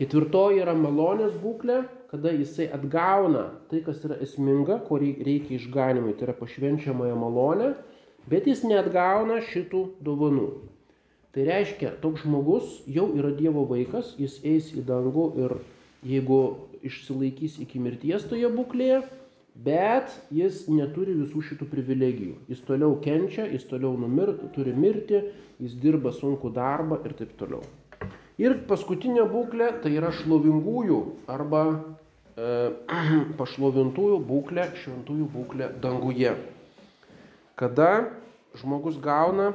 Ketvirtoji 0.00 0.62
yra 0.64 0.74
malonės 0.74 1.36
būklė, 1.38 1.82
kada 2.10 2.32
jisai 2.34 2.66
atgauna 2.74 3.46
tai, 3.70 3.80
kas 3.84 4.02
yra 4.08 4.18
esminga, 4.24 4.80
ko 4.88 4.98
reikia 4.98 5.58
išganimui. 5.58 6.16
Tai 6.16 6.28
yra 6.28 6.36
pašvenčiamoje 6.36 7.16
malonė 7.16 7.72
bet 8.30 8.46
jis 8.46 8.62
neatgauna 8.66 9.40
šitų 9.50 9.82
dovanų. 10.04 10.48
Tai 11.32 11.46
reiškia, 11.48 11.94
toks 12.02 12.26
žmogus 12.26 12.82
jau 12.90 13.08
yra 13.16 13.32
Dievo 13.34 13.64
vaikas, 13.68 14.12
jis 14.20 14.38
eis 14.44 14.68
į 14.76 14.84
dangų 14.88 15.26
ir 15.40 15.54
jeigu 16.04 16.42
išsilaikys 16.86 17.58
iki 17.64 17.80
mirties 17.82 18.24
toje 18.30 18.48
būklėje, 18.52 19.02
bet 19.64 20.14
jis 20.32 20.64
neturi 20.72 21.16
visų 21.18 21.42
šitų 21.50 21.68
privilegijų. 21.70 22.36
Jis 22.52 22.62
toliau 22.68 22.96
kenčia, 23.04 23.46
jis 23.50 23.66
toliau 23.68 23.94
numir, 24.00 24.34
turi 24.54 24.72
mirti, 24.76 25.20
jis 25.62 25.76
dirba 25.80 26.14
sunku 26.16 26.52
darbą 26.52 27.02
ir 27.06 27.16
taip 27.18 27.36
toliau. 27.40 27.62
Ir 28.40 28.56
paskutinė 28.68 29.26
būklė 29.30 29.74
tai 29.82 29.92
yra 29.98 30.10
šlovingųjų 30.22 31.02
arba 31.30 31.66
e, 31.70 32.72
pašlovintųjų 33.38 34.18
būklė, 34.26 34.70
šventųjų 34.82 35.28
būklė 35.36 35.70
danguje 35.84 36.34
kada 37.62 38.10
žmogus 38.58 38.96
gauna 38.98 39.52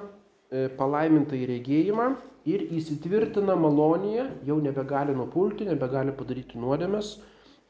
e, 0.52 0.68
palaimintą 0.78 1.38
įregėjimą 1.38 2.08
ir 2.48 2.64
įsitvirtina 2.78 3.56
malonėje, 3.60 4.28
jau 4.48 4.58
nebegali 4.64 5.16
nupulti, 5.18 5.68
nebegali 5.68 6.14
padaryti 6.16 6.60
nuodėmės 6.62 7.18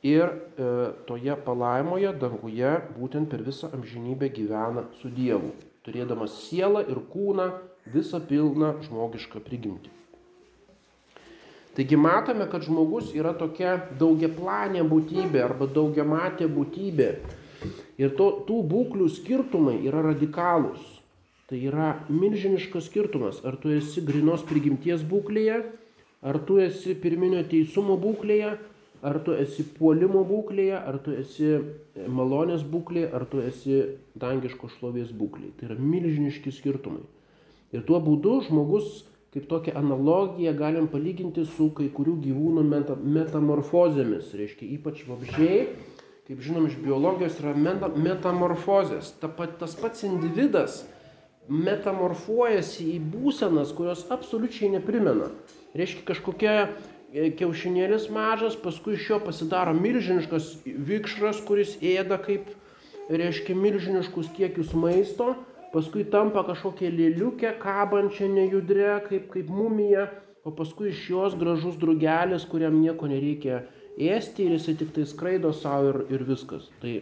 ir 0.06 0.28
e, 0.28 0.70
toje 1.10 1.38
palaimoje 1.46 2.14
danguje 2.22 2.74
būtent 2.98 3.32
per 3.32 3.46
visą 3.46 3.72
amžinybę 3.78 4.30
gyvena 4.36 4.88
su 5.02 5.10
Dievu, 5.14 5.54
turėdamas 5.88 6.38
sielą 6.48 6.86
ir 6.88 7.02
kūną 7.14 7.50
visą 7.94 8.22
pilną 8.30 8.76
žmogišką 8.86 9.42
prigimtį. 9.46 9.94
Taigi 11.78 11.98
matome, 11.98 12.48
kad 12.50 12.64
žmogus 12.66 13.12
yra 13.14 13.36
tokia 13.38 13.76
daugiaplanė 14.00 14.82
būtybė 14.90 15.44
arba 15.46 15.68
daugiamatė 15.70 16.48
būtybė, 16.50 17.12
Ir 17.98 18.14
to, 18.18 18.28
tų 18.46 18.62
būklių 18.70 19.10
skirtumai 19.10 19.80
yra 19.90 20.04
radikalūs. 20.12 20.97
Tai 21.48 21.58
yra 21.64 21.94
milžiniškas 22.12 22.90
skirtumas, 22.90 23.40
ar 23.48 23.56
tu 23.56 23.72
esi 23.72 24.02
grinos 24.04 24.42
prigimties 24.50 25.06
būklėje, 25.08 25.62
ar 26.28 26.40
tu 26.44 26.58
esi 26.60 26.96
pirminio 27.00 27.40
teisumo 27.48 27.96
būklėje, 28.02 28.58
ar 29.08 29.20
tu 29.24 29.36
esi 29.38 29.64
puolimo 29.78 30.26
būklėje, 30.28 30.76
ar 30.76 30.98
tu 31.06 31.14
esi 31.16 31.54
malonės 31.96 32.66
būklėje, 32.68 33.12
ar 33.16 33.24
tu 33.32 33.40
esi 33.46 33.78
dangiško 34.20 34.68
šlovės 34.76 35.14
būklėje. 35.16 35.54
Tai 35.60 35.70
yra 35.70 35.78
milžiniški 35.80 36.52
skirtumai. 36.52 37.06
Ir 37.72 37.86
tuo 37.88 38.02
būdu 38.04 38.42
žmogus, 38.50 39.06
kaip 39.32 39.48
tokią 39.48 39.78
analogiją, 39.80 40.52
galim 40.58 40.92
palyginti 40.92 41.46
su 41.48 41.70
kai 41.78 41.88
kurių 41.96 42.18
gyvūnų 42.26 42.66
metamorfozėmis. 43.22 44.34
Reiškia, 44.36 44.68
ypač 44.80 45.06
vabžiai 45.08 45.64
kaip 46.28 46.44
žinom 46.44 46.68
iš 46.68 46.76
biologijos, 46.84 47.38
yra 47.40 47.54
metamorfozės. 47.56 49.14
Ta, 49.22 49.30
tas 49.32 49.78
pats 49.80 50.04
individas 50.04 50.82
metamorfuojasi 51.50 52.86
į 52.96 53.00
būsenas, 53.14 53.74
kurios 53.76 54.06
absoliučiai 54.14 54.72
neprimena. 54.76 55.30
Reiškia 55.78 56.04
kažkokia 56.08 56.54
e, 56.66 57.30
kiaušinėlis 57.40 58.10
mažas, 58.14 58.58
paskui 58.60 58.98
iš 58.98 59.10
jo 59.12 59.20
pasidaro 59.24 59.76
milžiniškas 59.78 60.54
vikšras, 60.66 61.42
kuris 61.48 61.78
ėda 61.84 62.20
kaip, 62.24 62.50
reiškia, 63.08 63.56
milžiniškus 63.56 64.32
kiekius 64.36 64.74
maisto, 64.76 65.34
paskui 65.72 66.06
tampa 66.12 66.44
kažkokia 66.48 66.92
lėliukė, 66.92 67.56
kabančia 67.62 68.28
nejudre, 68.32 68.98
kaip, 69.08 69.30
kaip 69.34 69.52
mumija, 69.52 70.10
o 70.48 70.52
paskui 70.56 70.92
iš 70.94 71.10
jos 71.12 71.36
gražus 71.40 71.76
drugelis, 71.80 72.48
kuriam 72.48 72.80
nieko 72.80 73.08
nereikia 73.12 73.66
ėsti 73.98 74.46
ir 74.46 74.56
jisai 74.56 74.78
tik 74.80 74.94
tai 74.96 75.08
skraido 75.10 75.52
savo 75.56 75.92
ir, 75.92 76.00
ir 76.14 76.24
viskas. 76.28 76.70
Tai 76.82 77.00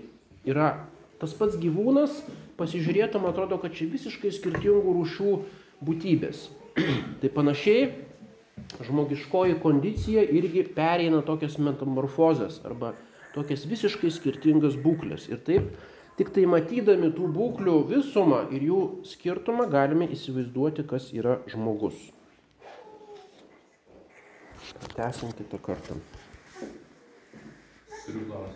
yra 0.48 0.70
tas 1.22 1.34
pats 1.38 1.58
gyvūnas, 1.60 2.24
pasižiūrėtum 2.60 3.28
atrodo, 3.30 3.60
kad 3.62 3.76
čia 3.76 3.88
visiškai 3.92 4.32
skirtingų 4.34 4.96
rūšių 5.00 5.32
būtybės. 5.86 6.48
tai 7.22 7.32
panašiai 7.32 7.90
žmogiškoji 8.86 9.60
kondicija 9.64 10.24
irgi 10.24 10.66
pereina 10.76 11.22
tokias 11.26 11.58
metamorfozes 11.62 12.62
arba 12.68 12.94
tokias 13.36 13.66
visiškai 13.68 14.12
skirtingas 14.14 14.78
būklės. 14.80 15.28
Ir 15.32 15.42
taip, 15.48 15.72
tik 16.20 16.32
tai 16.36 16.46
matydami 16.50 17.12
tų 17.16 17.30
būklių 17.36 17.78
visumą 17.92 18.46
ir 18.56 18.68
jų 18.70 18.82
skirtumą 19.12 19.68
galime 19.72 20.08
įsivaizduoti, 20.16 20.88
kas 20.88 21.12
yra 21.16 21.40
žmogus. 21.52 21.98
Tęsim 24.96 25.36
kitą 25.36 25.60
kartą. 25.62 26.00